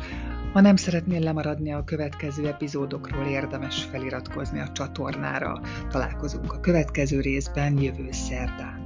Ha 0.52 0.60
nem 0.60 0.76
szeretnél 0.76 1.20
lemaradni 1.20 1.72
a 1.72 1.84
következő 1.84 2.46
epizódokról, 2.46 3.26
érdemes 3.26 3.84
feliratkozni 3.84 4.60
a 4.60 4.72
csatornára. 4.72 5.60
Találkozunk 5.90 6.52
a 6.52 6.60
következő 6.60 7.20
részben 7.20 7.80
jövő 7.80 8.08
szerdán. 8.10 8.79